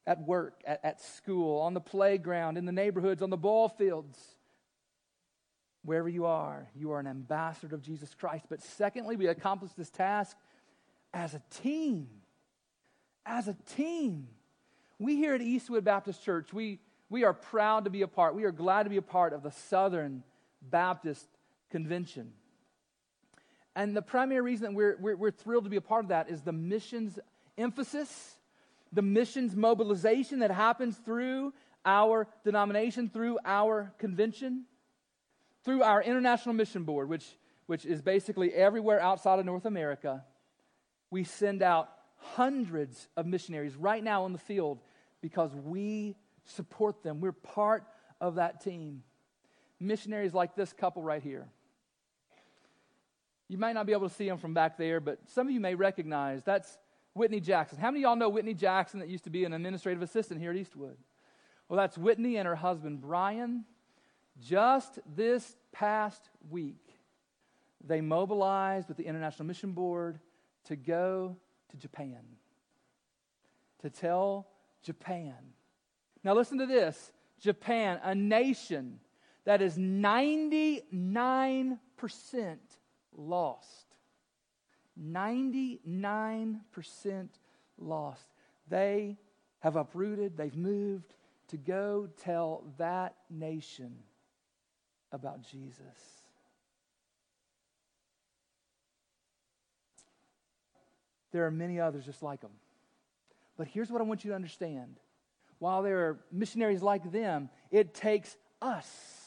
At 0.08 0.26
work, 0.26 0.62
at, 0.66 0.84
at 0.84 1.00
school, 1.00 1.60
on 1.60 1.76
the 1.76 1.80
playground, 1.80 2.58
in 2.58 2.66
the 2.66 2.72
neighborhoods, 2.72 3.22
on 3.22 3.30
the 3.30 3.38
ball 3.38 3.70
fields 3.70 4.18
wherever 5.84 6.10
you 6.10 6.26
are, 6.26 6.68
you 6.76 6.92
are 6.92 7.00
an 7.00 7.08
ambassador 7.08 7.76
of 7.76 7.82
Jesus 7.82 8.14
Christ. 8.14 8.46
But 8.50 8.62
secondly, 8.62 9.16
we 9.16 9.28
accomplish 9.28 9.72
this 9.78 9.90
task 9.90 10.38
as 11.14 11.34
a 11.34 11.42
team. 11.62 12.08
As 13.26 13.48
a 13.48 13.56
team. 13.76 14.28
We 15.00 15.16
here 15.16 15.34
at 15.34 15.42
Eastwood 15.42 15.84
Baptist 15.84 16.24
Church, 16.24 16.54
we, 16.54 16.80
we 17.10 17.24
are 17.24 17.34
proud 17.34 17.86
to 17.86 17.90
be 17.90 18.04
a 18.04 18.08
part, 18.08 18.36
we 18.36 18.44
are 18.44 18.52
glad 18.52 18.84
to 18.84 18.90
be 18.90 18.98
a 18.98 19.02
part 19.02 19.34
of 19.34 19.42
the 19.42 19.52
Southern 19.52 20.24
Baptist 20.62 21.28
Convention. 21.72 22.34
And 23.76 23.96
the 23.96 24.02
primary 24.02 24.42
reason 24.42 24.66
that 24.66 24.74
we're, 24.74 24.98
we're, 25.00 25.16
we're 25.16 25.32
thrilled 25.32 25.64
to 25.64 25.70
be 25.70 25.78
a 25.78 25.82
part 25.82 26.06
of 26.06 26.10
that 26.10 26.30
is 26.30 26.42
the 26.42 26.52
missions 26.52 27.18
emphasis, 27.58 28.36
the 28.92 29.02
missions 29.02 29.56
mobilization 29.56 30.40
that 30.40 30.52
happens 30.52 30.98
through 30.98 31.54
our 31.86 32.28
denomination, 32.44 33.10
through 33.10 33.40
our 33.46 33.94
convention 33.98 34.66
through 35.64 35.84
our 35.84 36.02
International 36.02 36.54
Mission 36.54 36.84
Board, 36.84 37.10
which, 37.10 37.26
which 37.68 37.86
is 37.86 38.02
basically 38.02 38.54
everywhere 38.54 39.00
outside 39.00 39.40
of 39.40 39.46
North 39.46 39.66
America, 39.66 40.24
we 41.10 41.24
send 41.24 41.62
out 41.62 41.90
hundreds 42.18 43.08
of 43.18 43.26
missionaries 43.26 43.76
right 43.76 44.04
now 44.04 44.26
in 44.26 44.34
the 44.34 44.40
field 44.40 44.80
because 45.22 45.54
we 45.56 46.16
support 46.46 47.04
them. 47.04 47.20
We're 47.22 47.32
part 47.32 47.84
of 48.20 48.36
that 48.36 48.62
team. 48.62 49.04
Missionaries 49.80 50.34
like 50.34 50.56
this 50.56 50.74
couple 50.74 51.02
right 51.02 51.22
here. 51.22 51.48
You 53.48 53.58
might 53.58 53.74
not 53.74 53.86
be 53.86 53.92
able 53.92 54.08
to 54.08 54.16
see 54.16 54.28
them 54.28 54.38
from 54.38 54.54
back 54.54 54.78
there, 54.78 55.00
but 55.00 55.20
some 55.28 55.48
of 55.48 55.54
you 55.54 55.60
may 55.60 55.76
recognize 55.76 56.44
that's 56.44 56.78
Whitney 57.14 57.42
Jackson. 57.42 57.78
How 57.80 57.92
many 57.92 58.00
of 58.00 58.04
y'all 58.04 58.16
know 58.16 58.30
Whitney 58.30 58.54
Jackson 58.54 59.00
that 59.02 59.10
used 59.10 59.26
to 59.26 59.30
be 59.30 59.44
an 59.44 59.54
administrative 59.54 60.02
assistant 60.02 60.40
here 60.40 60.52
at 60.52 60.58
Eastwood? 60.58 60.96
Well, 61.68 61.78
that's 61.78 61.98
Whitney 61.98 62.38
and 62.38 62.48
her 62.48 62.56
husband, 62.56 63.02
Brian 63.02 63.66
Just 64.40 65.00
this 65.16 65.56
past 65.72 66.30
week, 66.50 66.88
they 67.84 68.02
mobilized 68.02 68.88
with 68.88 68.98
the 68.98 69.06
International 69.06 69.46
Mission 69.46 69.74
Board 69.74 70.20
to 70.66 70.76
go 70.76 71.38
to 71.70 71.78
Japan, 71.78 72.20
to 73.82 73.90
tell 73.90 74.48
Japan. 74.84 75.36
Now, 76.24 76.36
listen 76.36 76.60
to 76.60 76.66
this 76.66 77.12
Japan, 77.40 78.00
a 78.04 78.14
nation 78.14 79.00
that 79.46 79.62
is 79.62 79.78
99% 79.78 81.78
lost. 83.16 83.86
99% 85.00 87.30
lost. 87.80 88.26
They 88.68 89.18
have 89.60 89.76
uprooted, 89.76 90.38
they've 90.38 90.56
moved 90.56 91.16
to 91.48 91.58
go 91.58 92.08
tell 92.18 92.64
that 92.78 93.16
nation 93.30 93.96
about 95.12 95.42
Jesus. 95.44 95.82
There 101.32 101.46
are 101.46 101.52
many 101.52 101.80
others 101.80 102.06
just 102.06 102.22
like 102.22 102.42
them. 102.42 102.52
But 103.58 103.68
here's 103.68 103.90
what 103.90 104.02
I 104.02 104.04
want 104.04 104.24
you 104.24 104.32
to 104.32 104.36
understand. 104.36 104.98
While 105.60 105.84
there 105.84 106.08
are 106.08 106.20
missionaries 106.32 106.82
like 106.82 107.12
them, 107.12 107.50
it 107.70 107.94
takes 107.94 108.36
us 108.62 109.22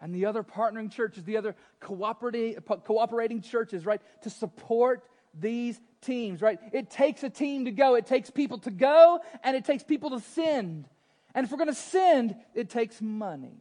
and 0.00 0.14
the 0.14 0.26
other 0.26 0.42
partnering 0.42 0.90
churches, 0.90 1.24
the 1.24 1.36
other 1.36 1.56
cooperating, 1.80 3.42
churches, 3.42 3.84
right, 3.84 4.00
to 4.22 4.30
support 4.30 5.04
these 5.38 5.80
teams, 6.02 6.40
right? 6.40 6.58
It 6.72 6.90
takes 6.90 7.24
a 7.24 7.30
team 7.30 7.64
to 7.64 7.70
go. 7.70 7.96
It 7.96 8.06
takes 8.06 8.30
people 8.30 8.58
to 8.58 8.70
go, 8.70 9.20
and 9.42 9.56
it 9.56 9.64
takes 9.64 9.82
people 9.82 10.10
to 10.10 10.20
send. 10.20 10.88
And 11.34 11.44
if 11.44 11.50
we're 11.50 11.58
going 11.58 11.68
to 11.68 11.74
send, 11.74 12.36
it 12.54 12.70
takes 12.70 13.00
money. 13.00 13.60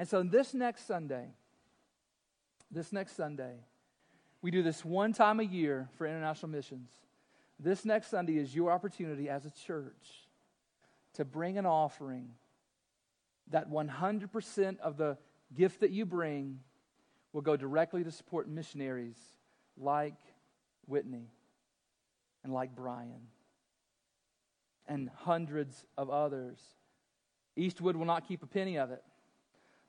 And 0.00 0.08
so 0.08 0.22
this 0.22 0.54
next 0.54 0.86
Sunday, 0.86 1.26
this 2.70 2.90
next 2.90 3.16
Sunday, 3.16 3.52
we 4.40 4.50
do 4.50 4.62
this 4.62 4.82
one 4.82 5.12
time 5.12 5.40
a 5.40 5.42
year 5.42 5.90
for 5.98 6.06
international 6.06 6.50
missions. 6.50 6.90
This 7.58 7.84
next 7.84 8.06
Sunday 8.06 8.38
is 8.38 8.54
your 8.54 8.72
opportunity 8.72 9.28
as 9.28 9.44
a 9.44 9.50
church 9.50 10.26
to 11.16 11.26
bring 11.26 11.58
an 11.58 11.66
offering 11.66 12.30
that 13.50 13.70
100% 13.70 14.78
of 14.78 14.96
the 14.96 15.18
gift 15.54 15.80
that 15.80 15.90
you 15.90 16.06
bring 16.06 16.60
will 17.34 17.42
go 17.42 17.54
directly 17.54 18.02
to 18.02 18.10
support 18.10 18.48
missionaries 18.48 19.18
like 19.76 20.16
Whitney 20.86 21.28
and 22.42 22.54
like 22.54 22.74
Brian 22.74 23.26
and 24.88 25.10
hundreds 25.14 25.84
of 25.98 26.08
others. 26.08 26.58
Eastwood 27.54 27.96
will 27.96 28.06
not 28.06 28.26
keep 28.26 28.42
a 28.42 28.46
penny 28.46 28.78
of 28.78 28.92
it. 28.92 29.02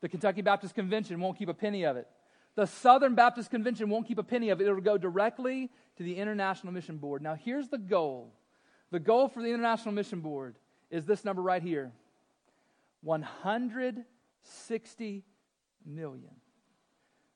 The 0.01 0.09
Kentucky 0.09 0.41
Baptist 0.41 0.75
Convention 0.75 1.19
won't 1.19 1.37
keep 1.37 1.49
a 1.49 1.53
penny 1.53 1.83
of 1.83 1.97
it. 1.97 2.07
The 2.55 2.65
Southern 2.65 3.15
Baptist 3.15 3.49
Convention 3.49 3.89
won't 3.89 4.07
keep 4.07 4.17
a 4.17 4.23
penny 4.23 4.49
of 4.49 4.59
it. 4.59 4.65
It'll 4.65 4.81
go 4.81 4.97
directly 4.97 5.69
to 5.97 6.03
the 6.03 6.17
International 6.17 6.73
Mission 6.73 6.97
Board. 6.97 7.21
Now, 7.21 7.35
here's 7.35 7.69
the 7.69 7.77
goal 7.77 8.33
the 8.91 8.99
goal 8.99 9.29
for 9.29 9.41
the 9.41 9.47
International 9.47 9.93
Mission 9.93 10.19
Board 10.19 10.57
is 10.89 11.05
this 11.05 11.23
number 11.23 11.41
right 11.41 11.63
here 11.63 11.93
160 13.03 15.23
million. 15.85 16.31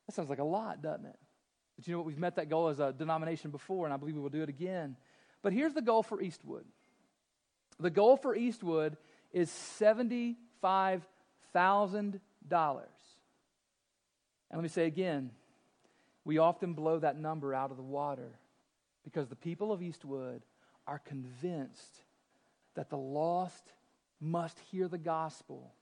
That 0.06 0.14
sounds 0.14 0.30
like 0.30 0.40
a 0.40 0.44
lot, 0.44 0.82
doesn't 0.82 1.06
it? 1.06 1.18
But 1.76 1.88
you 1.88 1.94
know 1.94 2.00
what? 2.00 2.08
We've 2.08 2.20
met 2.20 2.36
that 2.36 2.50
goal 2.50 2.68
as 2.68 2.80
a 2.80 2.94
denomination 2.94 3.52
before, 3.52 3.86
and 3.86 3.94
I 3.94 3.98
believe 3.98 4.16
we 4.16 4.22
will 4.22 4.30
do 4.30 4.44
it 4.44 4.50
again. 4.50 4.98
But 5.42 5.54
here's 5.54 5.74
the 5.74 5.82
goal 5.82 6.04
for 6.04 6.22
Eastwood 6.22 6.66
the 7.80 7.90
goal 7.90 8.18
for 8.18 8.36
Eastwood 8.36 8.98
is 9.34 9.50
$75,000. 9.50 12.20
And 14.50 14.60
let 14.60 14.64
me 14.64 14.70
say 14.70 14.86
again, 14.86 15.32
we 16.24 16.38
often 16.38 16.74
blow 16.74 17.00
that 17.00 17.18
number 17.20 17.54
out 17.54 17.72
of 17.72 17.78
the 17.78 17.84
water 17.84 18.40
because 19.04 19.28
the 19.28 19.36
people 19.36 19.72
of 19.72 19.82
Eastwood 19.82 20.42
are 20.88 21.00
convinced 21.00 22.02
that 22.76 22.90
the 22.90 22.98
lost 22.98 23.72
must 24.20 24.60
hear 24.72 24.88
the 24.88 24.98
gospel 24.98 25.74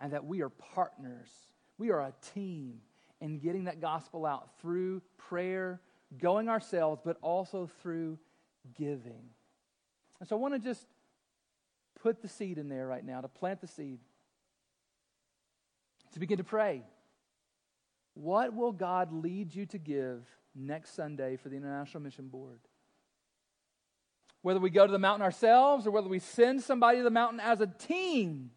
and 0.00 0.12
that 0.12 0.24
we 0.24 0.42
are 0.42 0.48
partners. 0.48 1.28
We 1.78 1.90
are 1.90 2.00
a 2.00 2.12
team 2.34 2.80
in 3.20 3.38
getting 3.38 3.64
that 3.64 3.80
gospel 3.80 4.24
out 4.24 4.48
through 4.60 5.02
prayer, 5.18 5.80
going 6.18 6.48
ourselves, 6.48 7.00
but 7.04 7.18
also 7.20 7.68
through 7.82 8.18
giving. 8.76 9.30
And 10.18 10.28
so 10.28 10.36
I 10.36 10.38
want 10.38 10.54
to 10.54 10.60
just 10.60 10.86
put 12.02 12.22
the 12.22 12.28
seed 12.28 12.58
in 12.58 12.68
there 12.68 12.86
right 12.86 13.04
now, 13.04 13.20
to 13.20 13.28
plant 13.28 13.60
the 13.60 13.66
seed, 13.66 13.98
to 16.12 16.20
begin 16.20 16.38
to 16.38 16.44
pray. 16.44 16.82
What 18.14 18.54
will 18.54 18.72
God 18.72 19.12
lead 19.12 19.54
you 19.54 19.66
to 19.66 19.78
give 19.78 20.26
next 20.54 20.94
Sunday 20.94 21.36
for 21.36 21.48
the 21.48 21.56
International 21.56 22.02
Mission 22.02 22.28
Board? 22.28 22.58
Whether 24.42 24.60
we 24.60 24.70
go 24.70 24.86
to 24.86 24.92
the 24.92 24.98
mountain 24.98 25.22
ourselves 25.22 25.86
or 25.86 25.90
whether 25.90 26.08
we 26.08 26.18
send 26.18 26.62
somebody 26.62 26.98
to 26.98 27.04
the 27.04 27.10
mountain 27.10 27.40
as 27.40 27.60
a 27.60 27.66
team, 27.66 28.50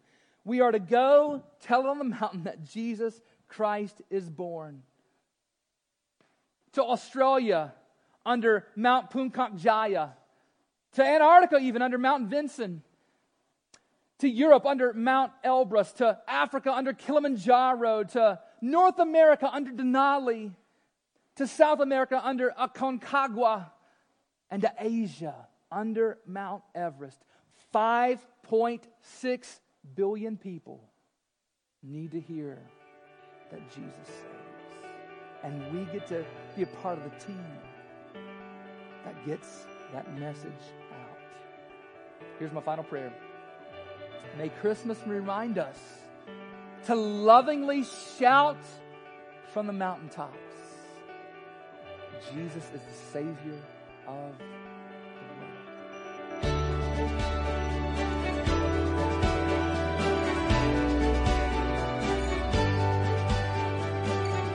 we 0.44 0.60
are 0.60 0.72
to 0.72 0.78
go 0.78 1.42
tell 1.60 1.86
on 1.86 1.98
the 1.98 2.04
mountain 2.04 2.44
that 2.44 2.64
Jesus 2.64 3.20
Christ 3.48 4.00
is 4.10 4.28
born. 4.28 4.82
To 6.72 6.82
Australia 6.82 7.74
under 8.26 8.66
Mount 8.74 9.10
Puncak 9.10 9.56
Jaya. 9.56 10.10
To 10.94 11.04
Antarctica, 11.04 11.58
even 11.58 11.82
under 11.82 11.98
Mount 11.98 12.28
Vinson. 12.28 12.82
To 14.20 14.28
Europe 14.28 14.66
under 14.66 14.92
Mount 14.92 15.32
Elbrus. 15.44 15.94
To 15.96 16.18
Africa 16.28 16.72
under 16.72 16.92
Kilimanjaro. 16.92 18.04
To 18.04 18.38
North 18.60 18.98
America 18.98 19.48
under 19.52 19.72
Denali. 19.72 20.52
To 21.36 21.46
South 21.46 21.80
America 21.80 22.20
under 22.24 22.52
Aconcagua. 22.58 23.70
And 24.50 24.62
to 24.62 24.72
Asia 24.78 25.34
under 25.70 26.18
Mount 26.26 26.62
Everest. 26.74 27.18
5.6 27.74 29.60
billion 29.96 30.36
people 30.36 30.80
need 31.82 32.12
to 32.12 32.20
hear 32.20 32.58
that 33.50 33.60
Jesus 33.70 34.06
saves. 34.06 34.84
And 35.42 35.72
we 35.72 35.84
get 35.92 36.06
to 36.08 36.24
be 36.56 36.62
a 36.62 36.66
part 36.66 36.98
of 36.98 37.04
the 37.04 37.18
team 37.18 37.44
that 39.04 39.26
gets 39.26 39.66
that 39.92 40.18
message 40.18 40.52
out. 40.92 41.18
Here's 42.38 42.52
my 42.52 42.62
final 42.62 42.84
prayer. 42.84 43.12
May 44.36 44.48
Christmas 44.48 44.98
remind 45.06 45.58
us 45.58 45.78
to 46.86 46.94
lovingly 46.96 47.84
shout 48.18 48.58
from 49.52 49.68
the 49.68 49.72
mountaintops 49.72 50.38
Jesus 52.32 52.64
is 52.74 52.80
the 52.80 52.94
Savior 53.12 53.58
of 54.08 54.32
the 54.38 54.44
world. 55.38 55.60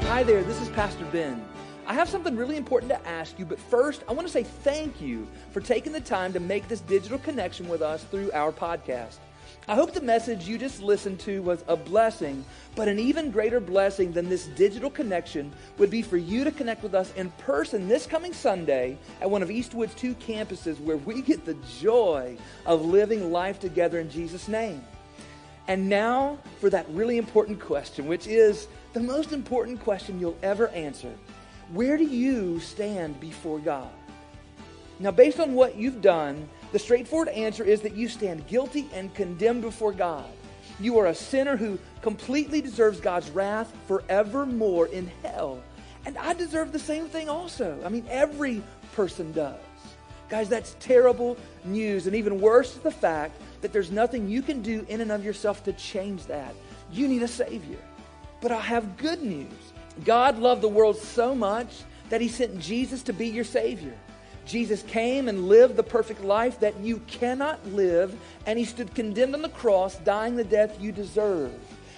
Hi 0.03 0.23
there, 0.23 0.43
this 0.43 0.59
is 0.61 0.69
Pastor 0.69 1.05
Ben. 1.05 1.45
I 1.85 1.93
have 1.93 2.09
something 2.09 2.35
really 2.35 2.57
important 2.57 2.91
to 2.91 3.07
ask 3.07 3.39
you, 3.39 3.45
but 3.45 3.59
first, 3.59 4.03
I 4.09 4.13
want 4.13 4.27
to 4.27 4.31
say 4.33 4.43
thank 4.43 4.99
you 4.99 5.27
for 5.51 5.61
taking 5.61 5.93
the 5.93 6.01
time 6.01 6.33
to 6.33 6.39
make 6.39 6.67
this 6.67 6.81
digital 6.81 7.19
connection 7.19 7.69
with 7.69 7.81
us 7.81 8.03
through 8.05 8.31
our 8.33 8.51
podcast. 8.51 9.17
I 9.69 9.75
hope 9.75 9.93
the 9.93 10.01
message 10.01 10.47
you 10.47 10.57
just 10.57 10.81
listened 10.81 11.19
to 11.19 11.43
was 11.43 11.63
a 11.67 11.75
blessing, 11.75 12.43
but 12.75 12.87
an 12.87 12.97
even 12.97 13.29
greater 13.29 13.59
blessing 13.59 14.11
than 14.11 14.27
this 14.27 14.47
digital 14.47 14.89
connection 14.89 15.51
would 15.77 15.91
be 15.91 16.01
for 16.01 16.17
you 16.17 16.43
to 16.43 16.49
connect 16.49 16.81
with 16.81 16.95
us 16.95 17.13
in 17.13 17.29
person 17.37 17.87
this 17.87 18.07
coming 18.07 18.33
Sunday 18.33 18.97
at 19.21 19.29
one 19.29 19.43
of 19.43 19.51
Eastwood's 19.51 19.93
two 19.93 20.15
campuses 20.15 20.79
where 20.79 20.97
we 20.97 21.21
get 21.21 21.45
the 21.45 21.53
joy 21.79 22.35
of 22.65 22.83
living 22.83 23.31
life 23.31 23.59
together 23.59 23.99
in 23.99 24.09
Jesus' 24.09 24.47
name. 24.47 24.83
And 25.67 25.87
now 25.87 26.39
for 26.59 26.71
that 26.71 26.89
really 26.89 27.19
important 27.19 27.59
question, 27.59 28.07
which 28.07 28.25
is 28.25 28.67
the 28.93 28.99
most 28.99 29.33
important 29.33 29.81
question 29.81 30.19
you'll 30.19 30.35
ever 30.41 30.69
answer 30.69 31.13
Where 31.73 31.95
do 31.95 32.05
you 32.05 32.59
stand 32.59 33.19
before 33.19 33.59
God? 33.59 33.91
Now, 34.97 35.11
based 35.11 35.39
on 35.39 35.53
what 35.53 35.75
you've 35.75 36.01
done, 36.01 36.49
the 36.71 36.79
straightforward 36.79 37.29
answer 37.29 37.63
is 37.63 37.81
that 37.81 37.95
you 37.95 38.07
stand 38.07 38.47
guilty 38.47 38.89
and 38.93 39.13
condemned 39.15 39.61
before 39.61 39.91
God. 39.91 40.25
You 40.79 40.97
are 40.99 41.07
a 41.07 41.15
sinner 41.15 41.57
who 41.57 41.79
completely 42.01 42.61
deserves 42.61 42.99
God's 42.99 43.29
wrath 43.31 43.73
forevermore 43.87 44.87
in 44.87 45.11
hell. 45.23 45.61
And 46.05 46.17
I 46.17 46.33
deserve 46.33 46.71
the 46.71 46.79
same 46.79 47.07
thing 47.07 47.27
also. 47.27 47.79
I 47.83 47.89
mean, 47.89 48.05
every 48.09 48.63
person 48.93 49.31
does. 49.31 49.59
Guys, 50.29 50.47
that's 50.47 50.75
terrible 50.79 51.37
news. 51.65 52.07
And 52.07 52.15
even 52.15 52.39
worse 52.39 52.75
is 52.75 52.81
the 52.81 52.91
fact 52.91 53.41
that 53.61 53.73
there's 53.73 53.91
nothing 53.91 54.29
you 54.29 54.41
can 54.41 54.61
do 54.61 54.85
in 54.87 55.01
and 55.01 55.11
of 55.11 55.25
yourself 55.25 55.63
to 55.63 55.73
change 55.73 56.25
that. 56.27 56.53
You 56.91 57.07
need 57.07 57.23
a 57.23 57.27
Savior. 57.27 57.79
But 58.39 58.51
I 58.51 58.59
have 58.61 58.95
good 58.97 59.21
news. 59.23 59.51
God 60.05 60.37
loved 60.37 60.61
the 60.61 60.69
world 60.69 60.97
so 60.97 61.35
much 61.35 61.81
that 62.09 62.21
he 62.21 62.27
sent 62.27 62.59
Jesus 62.59 63.03
to 63.03 63.13
be 63.13 63.27
your 63.27 63.43
Savior. 63.43 63.93
Jesus 64.45 64.81
came 64.83 65.27
and 65.27 65.47
lived 65.47 65.75
the 65.75 65.83
perfect 65.83 66.23
life 66.23 66.59
that 66.59 66.79
you 66.79 66.99
cannot 67.07 67.65
live, 67.67 68.15
and 68.45 68.57
he 68.57 68.65
stood 68.65 68.95
condemned 68.95 69.35
on 69.35 69.41
the 69.41 69.49
cross, 69.49 69.97
dying 69.97 70.35
the 70.35 70.43
death 70.43 70.81
you 70.81 70.91
deserve. 70.91 71.53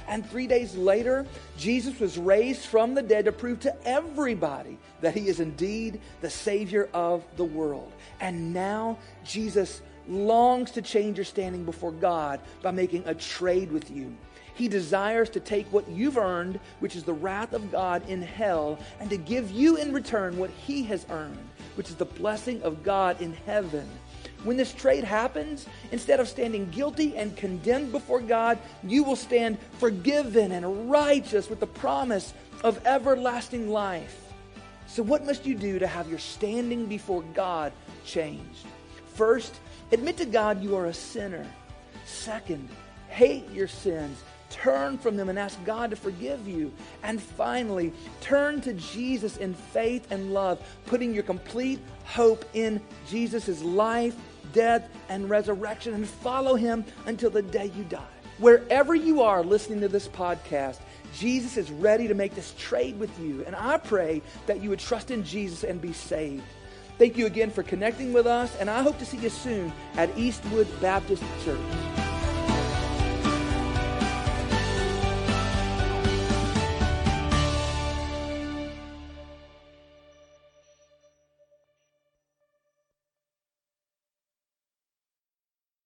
And 0.08 0.30
three 0.30 0.48
days 0.48 0.76
later, 0.76 1.26
Jesus 1.58 2.00
was 2.00 2.18
raised 2.18 2.66
from 2.66 2.94
the 2.94 3.02
dead 3.02 3.26
to 3.26 3.32
prove 3.32 3.62
to 3.62 3.88
everybody 3.88 4.78
that 5.00 5.16
he 5.16 5.28
is 5.30 5.40
indeed 5.40 6.02
the 6.20 6.30
Savior 6.30 6.90
of 6.94 7.24
the 7.38 7.46
world. 7.46 7.92
And 8.20 8.54
now, 8.54 8.98
Jesus 9.24 9.82
longs 10.08 10.72
to 10.72 10.82
change 10.82 11.18
your 11.18 11.26
standing 11.26 11.64
before 11.64 11.92
God 11.92 12.42
by 12.62 12.72
making 12.72 13.04
a 13.06 13.16
trade 13.16 13.72
with 13.72 13.90
you. 13.90 14.16
He 14.62 14.68
desires 14.68 15.32
to 15.32 15.40
take 15.40 15.66
what 15.74 15.90
you've 15.90 16.20
earned, 16.20 16.60
which 16.82 16.96
is 16.96 17.04
the 17.04 17.14
wrath 17.14 17.54
of 17.54 17.72
God 17.72 18.08
in 18.08 18.22
hell, 18.22 18.78
and 19.00 19.10
to 19.10 19.18
give 19.18 19.50
you 19.50 19.78
in 19.78 19.92
return 19.92 20.38
what 20.38 20.52
he 20.52 20.84
has 20.84 21.04
earned, 21.10 21.50
which 21.74 21.90
is 21.90 21.96
the 21.96 22.06
blessing 22.06 22.62
of 22.62 22.84
God 22.84 23.20
in 23.24 23.34
heaven. 23.48 23.90
When 24.44 24.58
this 24.58 24.72
trade 24.72 25.04
happens, 25.04 25.66
instead 25.92 26.20
of 26.20 26.28
standing 26.28 26.70
guilty 26.70 27.18
and 27.18 27.36
condemned 27.36 27.92
before 27.92 28.22
God, 28.22 28.60
you 28.84 29.04
will 29.04 29.16
stand 29.16 29.58
forgiven 29.80 30.52
and 30.52 30.92
righteous 30.92 31.50
with 31.50 31.60
the 31.60 31.66
promise 31.66 32.32
of 32.64 32.86
everlasting 32.86 33.68
life. 33.68 34.32
So, 34.86 35.02
what 35.02 35.26
must 35.26 35.44
you 35.44 35.56
do 35.56 35.80
to 35.80 35.88
have 35.88 36.08
your 36.08 36.20
standing 36.20 36.86
before 36.86 37.24
God 37.34 37.74
changed? 38.06 38.68
First, 39.16 39.60
admit 39.92 40.18
to 40.18 40.26
God 40.26 40.62
you 40.62 40.76
are 40.76 40.86
a 40.86 40.94
sinner. 40.94 41.48
Second, 42.06 42.70
hate 43.10 43.50
your 43.50 43.68
sins. 43.68 44.22
Turn 44.52 44.98
from 44.98 45.18
them 45.18 45.30
and 45.30 45.40
ask 45.40 45.64
God 45.66 45.90
to 45.90 45.96
forgive 45.96 46.48
you. 46.48 46.72
And 47.04 47.22
finally, 47.22 47.94
turn 48.20 48.62
to 48.62 48.74
Jesus 48.74 49.38
in 49.38 49.54
faith 49.54 50.12
and 50.12 50.34
love, 50.34 50.62
putting 50.86 51.14
your 51.14 51.24
complete 51.24 51.80
hope 52.06 52.46
in 52.54 52.82
Jesus' 53.08 53.64
life 53.64 54.16
death, 54.54 54.90
and 55.10 55.30
resurrection, 55.30 55.94
and 55.94 56.08
follow 56.08 56.56
him 56.56 56.86
until 57.06 57.30
the 57.30 57.42
day 57.42 57.72
you 57.76 57.84
die. 57.86 58.04
Wherever 58.38 58.96
you 58.96 59.22
are 59.22 59.44
listening 59.44 59.82
to 59.82 59.88
this 59.88 60.08
podcast, 60.08 60.80
Jesus 61.14 61.58
is 61.58 61.70
ready 61.72 62.08
to 62.08 62.14
make 62.14 62.34
this 62.34 62.54
trade 62.58 62.98
with 63.00 63.18
you. 63.20 63.44
And 63.46 63.56
I 63.56 63.78
pray 63.78 64.22
that 64.48 64.62
you 64.62 64.70
would 64.70 64.80
trust 64.80 65.12
in 65.12 65.24
Jesus 65.24 65.64
and 65.64 65.82
be 65.82 65.94
saved. 65.94 66.44
Thank 66.98 67.18
you 67.18 67.26
again 67.26 67.50
for 67.50 67.64
connecting 67.64 68.14
with 68.14 68.28
us, 68.28 68.56
and 68.58 68.70
I 68.70 68.82
hope 68.82 68.98
to 69.00 69.06
see 69.06 69.18
you 69.18 69.30
soon 69.30 69.74
at 69.96 70.16
Eastwood 70.18 70.68
Baptist 70.82 71.24
Church. 71.44 72.11